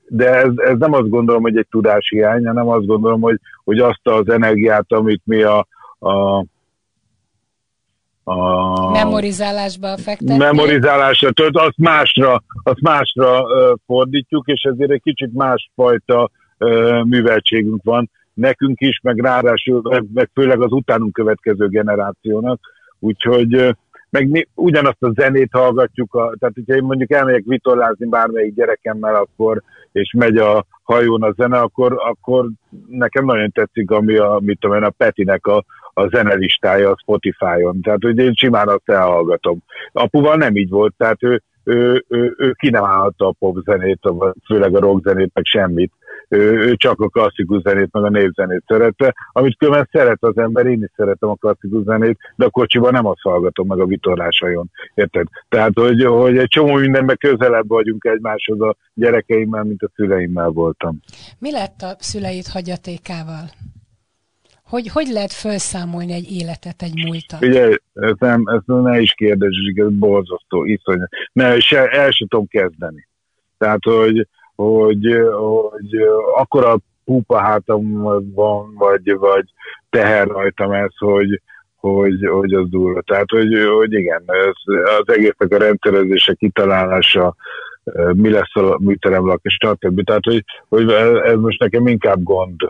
de 0.07 0.29
ez, 0.29 0.51
ez 0.55 0.77
nem 0.77 0.93
azt 0.93 1.09
gondolom, 1.09 1.41
hogy 1.41 1.57
egy 1.57 1.67
tudáshiány, 1.69 2.45
hanem 2.45 2.67
azt 2.67 2.85
gondolom, 2.85 3.21
hogy, 3.21 3.39
hogy 3.63 3.79
azt 3.79 4.07
az 4.07 4.29
energiát, 4.29 4.85
amit 4.91 5.21
mi 5.25 5.41
a, 5.41 5.67
a 5.99 6.45
a 8.23 8.91
memorizálásba 8.91 9.97
fektetni. 9.97 10.37
Memorizálásra 10.37 11.31
tölt, 11.31 11.57
azt 11.57 11.77
másra, 11.77 12.43
azt 12.63 12.81
másra 12.81 13.41
uh, 13.41 13.77
fordítjuk, 13.85 14.47
és 14.47 14.61
ezért 14.61 14.91
egy 14.91 15.01
kicsit 15.03 15.33
másfajta 15.33 16.29
uh, 16.57 17.03
műveltségünk 17.03 17.83
van 17.83 18.09
nekünk 18.33 18.79
is, 18.79 18.99
meg 19.03 19.19
ráadásul, 19.19 19.81
meg, 19.83 20.05
meg 20.13 20.29
főleg 20.33 20.61
az 20.61 20.71
utánunk 20.71 21.13
következő 21.13 21.67
generációnak, 21.67 22.59
úgyhogy 22.99 23.55
uh, 23.55 23.69
meg 24.11 24.29
mi 24.29 24.47
ugyanazt 24.55 25.03
a 25.03 25.11
zenét 25.15 25.49
hallgatjuk, 25.51 26.13
a, 26.13 26.33
tehát 26.39 26.55
hogyha 26.55 26.75
én 26.75 26.83
mondjuk 26.83 27.11
elmegyek 27.11 27.43
vitorlázni 27.45 28.07
bármelyik 28.07 28.53
gyerekemmel, 28.53 29.15
akkor, 29.15 29.61
és 29.91 30.13
megy 30.17 30.37
a 30.37 30.65
hajón 30.83 31.23
a 31.23 31.31
zene, 31.31 31.59
akkor, 31.59 31.93
akkor 31.97 32.49
nekem 32.89 33.25
nagyon 33.25 33.51
tetszik, 33.51 33.91
ami 33.91 34.17
a, 34.17 34.39
mit 34.43 34.59
tudom 34.59 34.75
én, 34.75 34.83
a 34.83 34.89
Petinek 34.89 35.45
a, 35.47 35.63
a 35.93 36.07
zenelistája 36.07 36.89
a 36.89 36.97
Spotify-on. 37.01 37.81
Tehát, 37.81 38.01
hogy 38.01 38.17
én 38.17 38.33
simán 38.33 38.67
azt 38.67 38.89
elhallgatom. 38.89 39.63
Apuval 39.91 40.35
nem 40.35 40.55
így 40.55 40.69
volt, 40.69 40.93
tehát 40.97 41.23
ő, 41.23 41.41
ő, 41.63 42.05
ő, 42.07 42.35
ő 42.37 42.51
ki 42.51 42.69
nem 42.69 42.83
állhatta 42.83 43.27
a 43.27 43.35
popzenét, 43.39 43.99
főleg 44.45 44.75
a 44.75 44.79
rockzenét, 44.79 45.31
meg 45.33 45.45
semmit 45.45 45.91
ő, 46.31 46.59
ő 46.59 46.75
csak 46.75 46.99
a 46.99 47.07
klasszikus 47.07 47.61
zenét, 47.61 47.91
meg 47.91 48.03
a 48.03 48.09
népzenét 48.09 48.63
szerette, 48.67 49.15
amit 49.31 49.57
különben 49.57 49.89
szeret 49.91 50.23
az 50.23 50.37
ember, 50.37 50.65
én 50.65 50.83
is 50.83 50.89
szeretem 50.95 51.29
a 51.29 51.35
klasszikus 51.35 51.83
zenét, 51.83 52.17
de 52.35 52.45
a 52.45 52.49
kocsiban 52.49 52.91
nem 52.91 53.05
azt 53.05 53.21
hallgatom 53.21 53.67
meg 53.67 53.79
a 53.79 53.85
vitorlásajon, 53.85 54.71
érted? 54.93 55.27
Tehát, 55.49 55.71
hogy, 55.73 56.03
hogy 56.03 56.37
egy 56.37 56.47
csomó 56.47 56.73
mindenben 56.73 57.17
közelebb 57.19 57.67
vagyunk 57.67 58.05
egymáshoz 58.05 58.61
a 58.61 58.75
gyerekeimmel, 58.93 59.63
mint 59.63 59.81
a 59.81 59.89
szüleimmel 59.95 60.49
voltam. 60.49 60.99
Mi 61.39 61.51
lett 61.51 61.81
a 61.81 61.95
szüleid 61.99 62.47
hagyatékával? 62.47 63.49
Hogy, 64.63 64.87
hogy 64.87 65.07
lehet 65.07 65.33
felszámolni 65.33 66.13
egy 66.13 66.31
életet, 66.31 66.81
egy 66.81 67.05
múltat? 67.05 67.41
Ugye, 67.41 67.77
ezt, 67.93 68.19
nem, 68.19 68.43
ezt 68.45 68.81
ne 68.81 68.99
is 68.99 69.13
kérdezz, 69.13 69.51
ez 69.75 69.89
borzasztó, 69.89 70.65
iszonyat. 70.65 71.09
Ne, 71.33 71.59
se, 71.59 71.87
el 71.87 72.11
sem 72.11 72.27
tudom 72.27 72.47
kezdeni. 72.47 73.07
Tehát, 73.57 73.83
hogy, 73.83 74.27
hogy, 74.61 75.05
hogy 75.31 76.01
akkora 76.35 76.77
pupa 77.05 77.37
hátam 77.37 78.01
van, 78.33 78.73
vagy, 78.77 79.17
vagy 79.17 79.45
teher 79.89 80.27
rajtam 80.27 80.71
ez, 80.71 80.97
hogy, 80.97 81.41
hogy, 81.75 82.27
hogy 82.27 82.53
az 82.53 82.69
durva. 82.69 83.01
Tehát, 83.01 83.29
hogy, 83.29 83.53
hogy 83.77 83.93
igen, 83.93 84.23
ez, 84.25 84.73
az 84.99 85.13
egésznek 85.15 85.51
a 85.51 85.57
rendszerezése, 85.57 86.33
kitalálása, 86.33 87.35
mi 88.13 88.29
lesz 88.29 88.55
a 88.55 88.77
műteremlak, 88.79 89.39
és 89.43 89.57
stb. 89.63 90.03
Tehát, 90.03 90.23
hogy, 90.23 90.43
hogy 90.69 90.89
ez 91.23 91.37
most 91.37 91.59
nekem 91.59 91.87
inkább 91.87 92.23
gond. 92.23 92.61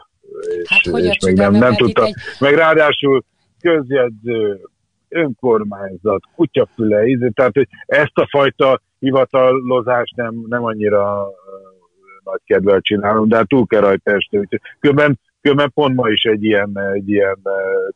És, 0.61 0.69
hát, 0.69 0.97
és 0.97 1.17
még 1.25 1.35
nem, 1.35 1.53
nem 1.53 1.73
tudtam. 1.75 2.05
Egy... 2.05 2.13
Meg 2.39 2.53
ráadásul 2.53 3.23
közjegyző, 3.61 4.59
önkormányzat, 5.09 6.23
kutyafüle, 6.35 7.31
tehát 7.33 7.53
hogy 7.53 7.67
ezt 7.85 8.17
a 8.17 8.27
fajta 8.29 8.81
hivatalozást 8.99 10.15
nem, 10.15 10.45
nem 10.47 10.63
annyira 10.63 11.27
nagy 12.23 12.41
kedvel 12.45 12.81
csinálom, 12.81 13.27
de 13.27 13.35
hát 13.35 13.47
túl 13.47 13.67
kell 13.67 13.81
rajta 13.81 14.11
esni. 14.11 14.47
Különben, 14.79 15.19
különben 15.41 15.71
pont 15.73 15.95
ma 15.95 16.09
is 16.09 16.23
egy 16.23 16.43
ilyen, 16.43 16.79
egy 16.93 17.09
ilyen 17.09 17.39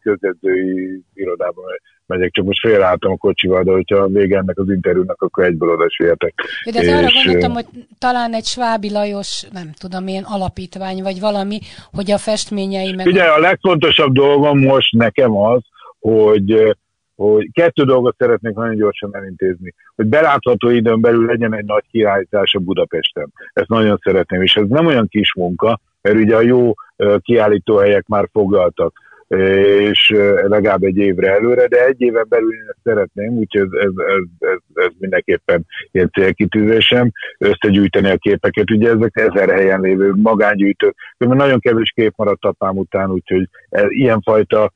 közedzői 0.01 1.03
irodában 1.13 1.65
megyek, 2.05 2.31
csak 2.31 2.45
most 2.45 2.59
félreálltam 2.59 3.11
a 3.11 3.17
kocsival, 3.17 3.63
de 3.63 3.71
hogyha 3.71 4.07
vége 4.07 4.37
ennek 4.37 4.57
az 4.57 4.69
interjúnak, 4.69 5.21
akkor 5.21 5.43
egyből 5.43 5.69
oda 5.69 5.89
sértek. 5.89 6.33
De 6.71 6.79
és... 6.81 6.87
arra 6.87 7.07
gondoltam, 7.23 7.51
hogy 7.51 7.65
talán 7.99 8.33
egy 8.33 8.45
Svábi 8.45 8.91
Lajos, 8.91 9.47
nem 9.51 9.71
tudom 9.79 10.07
én, 10.07 10.23
alapítvány, 10.23 11.01
vagy 11.01 11.19
valami, 11.19 11.59
hogy 11.91 12.11
a 12.11 12.17
festményei 12.17 12.93
meg... 12.93 13.05
Ugye 13.05 13.23
a 13.23 13.39
legfontosabb 13.39 14.13
dolgom 14.13 14.59
most 14.59 14.93
nekem 14.93 15.37
az, 15.37 15.61
hogy 15.99 16.75
hogy 17.15 17.49
kettő 17.53 17.83
dolgot 17.83 18.15
szeretnék 18.17 18.55
nagyon 18.55 18.75
gyorsan 18.75 19.15
elintézni, 19.15 19.73
hogy 19.95 20.05
belátható 20.05 20.69
időn 20.69 21.01
belül 21.01 21.25
legyen 21.25 21.53
egy 21.53 21.65
nagy 21.65 21.83
kiállítás 21.91 22.53
a 22.53 22.59
Budapesten. 22.59 23.33
Ezt 23.53 23.67
nagyon 23.67 23.99
szeretném, 24.03 24.41
és 24.41 24.55
ez 24.55 24.67
nem 24.67 24.85
olyan 24.85 25.07
kis 25.07 25.33
munka, 25.35 25.79
mert 26.01 26.17
ugye 26.17 26.35
a 26.35 26.41
jó 26.41 26.73
kiállítóhelyek 27.21 28.07
már 28.07 28.29
foglaltak 28.31 29.03
és 29.27 30.09
legalább 30.47 30.83
egy 30.83 30.97
évre 30.97 31.31
előre, 31.31 31.67
de 31.67 31.85
egy 31.85 32.01
éven 32.01 32.25
belül 32.29 32.53
én 32.53 32.65
ezt 32.67 32.79
szeretném, 32.83 33.31
úgyhogy 33.31 33.67
ez, 33.71 33.91
ez, 33.95 34.49
ez, 34.49 34.57
ez, 34.73 34.91
mindenképpen 34.97 35.65
ilyen 35.91 36.09
célkitűzésem, 36.13 37.11
összegyűjteni 37.37 38.09
a 38.09 38.17
képeket, 38.17 38.71
ugye 38.71 38.89
ezek 38.89 39.11
ezer 39.13 39.49
helyen 39.49 39.81
lévő 39.81 40.13
magángyűjtők, 40.15 40.95
mert 41.17 41.33
nagyon 41.33 41.59
kevés 41.59 41.91
kép 41.95 42.13
maradt 42.15 42.45
apám 42.45 42.77
után, 42.77 43.11
úgyhogy 43.11 43.49
ez, 43.69 43.85
ilyenfajta 43.87 44.71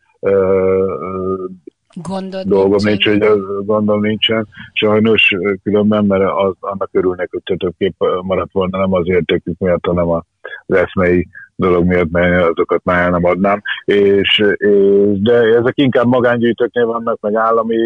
Gondod 2.01 2.47
dolgom 2.47 2.79
nincs, 2.83 3.05
hogy 3.05 3.21
az 3.21 3.39
gondom 3.65 4.01
nincsen. 4.01 4.47
Sajnos 4.73 5.35
különben, 5.63 6.05
mert 6.05 6.23
az, 6.23 6.53
annak 6.59 6.89
örülnek, 6.91 7.29
hogy 7.31 7.57
több 7.57 7.73
kép 7.77 7.95
maradt 8.21 8.51
volna, 8.51 8.77
nem 8.77 8.93
az 8.93 9.07
értékük 9.07 9.57
miatt, 9.57 9.85
hanem 9.85 10.09
az 10.09 10.23
eszmei 10.67 11.27
dolog 11.55 11.85
miatt, 11.85 12.11
mert 12.11 12.49
azokat 12.49 12.83
már 12.83 13.11
nem 13.11 13.25
adnám. 13.25 13.61
És, 13.85 14.43
és, 14.55 15.21
de 15.21 15.33
ezek 15.33 15.73
inkább 15.75 16.05
magángyűjtőknél 16.05 16.85
vannak, 16.85 17.19
meg 17.21 17.35
állami 17.35 17.77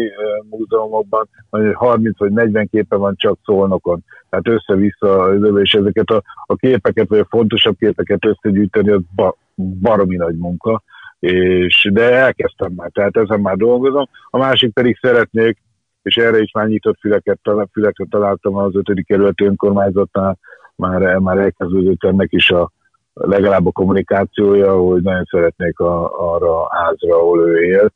múzeumokban, 0.50 1.28
30 1.74 2.18
vagy 2.18 2.32
40 2.32 2.68
képe 2.70 2.96
van 2.96 3.14
csak 3.16 3.38
szolnokon. 3.44 4.04
Tehát 4.30 4.48
össze-vissza, 4.48 5.34
és 5.62 5.72
ezeket 5.72 6.08
a, 6.10 6.22
a 6.46 6.54
képeket, 6.54 7.08
vagy 7.08 7.18
a 7.18 7.26
fontosabb 7.30 7.76
képeket 7.78 8.24
összegyűjteni, 8.24 8.90
az 8.90 9.00
ba, 9.14 9.36
baromi 9.80 10.16
nagy 10.16 10.36
munka 10.36 10.82
és, 11.24 11.88
de 11.92 12.12
elkezdtem 12.12 12.72
már, 12.76 12.90
tehát 12.92 13.16
ezen 13.16 13.40
már 13.40 13.56
dolgozom. 13.56 14.08
A 14.30 14.38
másik 14.38 14.72
pedig 14.72 14.98
szeretnék, 15.00 15.58
és 16.02 16.16
erre 16.16 16.38
is 16.38 16.52
már 16.52 16.66
nyitott 16.66 16.98
füleket, 17.00 17.38
füleket 17.72 18.06
találtam 18.10 18.56
az 18.56 18.76
ötödik 18.76 19.06
kerület 19.06 19.40
önkormányzatnál, 19.40 20.38
már, 20.76 21.18
már 21.18 21.38
elkezdődött 21.38 22.04
ennek 22.04 22.32
is 22.32 22.50
a 22.50 22.70
legalább 23.14 23.66
a 23.66 23.70
kommunikációja, 23.70 24.76
hogy 24.76 25.02
nagyon 25.02 25.24
szeretnék 25.30 25.78
a, 25.78 26.04
arra 26.34 26.62
a 26.62 26.68
házra, 26.76 27.16
ahol 27.16 27.48
ő 27.48 27.62
élt, 27.62 27.92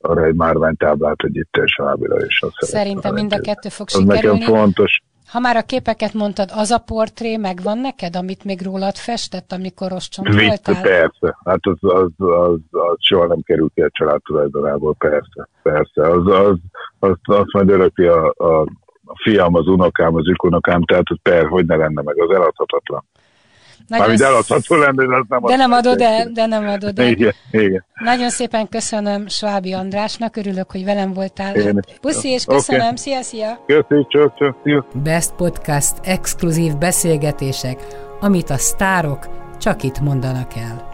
arra 0.00 0.24
egy 0.24 0.34
márványtáblát, 0.34 1.20
hogy 1.20 1.36
itt 1.36 1.56
és 1.64 1.80
Ábira 1.80 2.24
is. 2.26 2.42
Szerintem 2.56 3.14
mind 3.14 3.32
a 3.32 3.40
kettő 3.40 3.68
fog 3.68 3.88
sikerülni. 3.88 4.38
Nekem 4.38 4.54
fontos. 4.54 5.02
Ha 5.28 5.38
már 5.38 5.56
a 5.56 5.62
képeket 5.62 6.12
mondtad, 6.12 6.50
az 6.54 6.70
a 6.70 6.78
portré 6.78 7.36
megvan 7.36 7.78
neked, 7.78 8.16
amit 8.16 8.44
még 8.44 8.62
rólad 8.62 8.96
festett, 8.96 9.52
amikor 9.52 9.90
Rostson 9.90 10.26
voltál? 10.30 10.82
Persze, 10.82 11.38
hát 11.44 11.60
az, 11.62 11.78
az, 11.80 12.10
az, 12.16 12.58
az 12.70 12.96
soha 12.98 13.26
nem 13.26 13.40
kerül 13.42 13.70
ki 13.74 13.80
a 13.80 13.88
család 13.92 14.20
tulajdonából, 14.22 14.94
persze, 14.94 15.48
persze. 15.62 16.10
Az, 16.10 16.26
az, 16.26 16.56
az, 16.98 17.16
az 17.22 17.44
majd 17.52 17.68
örökli 17.68 18.06
a, 18.06 18.34
a, 18.36 18.60
a 19.04 19.20
fiam, 19.22 19.54
az 19.54 19.66
unokám, 19.66 20.14
az 20.14 20.28
ükunokám, 20.28 20.84
tehát 20.84 21.06
per, 21.22 21.46
hogy 21.46 21.66
ne 21.66 21.76
lenne 21.76 22.02
meg, 22.02 22.20
az 22.20 22.30
eladhatatlan. 22.30 23.04
Nagyon 23.86 24.06
Mármint 24.06 24.28
eladható 24.28 24.74
lenne, 24.74 25.06
de 25.06 25.24
nem 25.28 25.40
De 25.40 25.56
nem 25.56 25.72
adod 25.72 26.00
el, 26.00 26.30
de 26.32 26.46
nem 26.46 26.68
adod 26.68 26.98
el. 26.98 27.06
Igen, 27.06 27.32
igen. 27.50 27.84
Nagyon 27.94 28.30
szépen 28.30 28.68
köszönöm 28.68 29.28
Svábi 29.28 29.72
Andrásnak, 29.72 30.36
örülök, 30.36 30.70
hogy 30.70 30.84
velem 30.84 31.12
voltál. 31.12 31.54
Én. 31.54 31.80
Puszi, 32.00 32.28
és 32.28 32.44
köszönöm, 32.44 32.82
okay. 32.82 32.96
szia, 32.96 33.22
szia! 33.22 33.64
Köszönjük, 33.66 34.08
csak, 34.08 34.38
csak, 34.38 34.56
szia! 34.64 34.86
Best 35.02 35.32
Podcast 35.32 35.94
exkluzív 36.02 36.76
beszélgetések, 36.76 37.86
amit 38.20 38.50
a 38.50 38.56
sztárok 38.56 39.28
csak 39.58 39.82
itt 39.82 40.00
mondanak 40.00 40.56
el. 40.56 40.93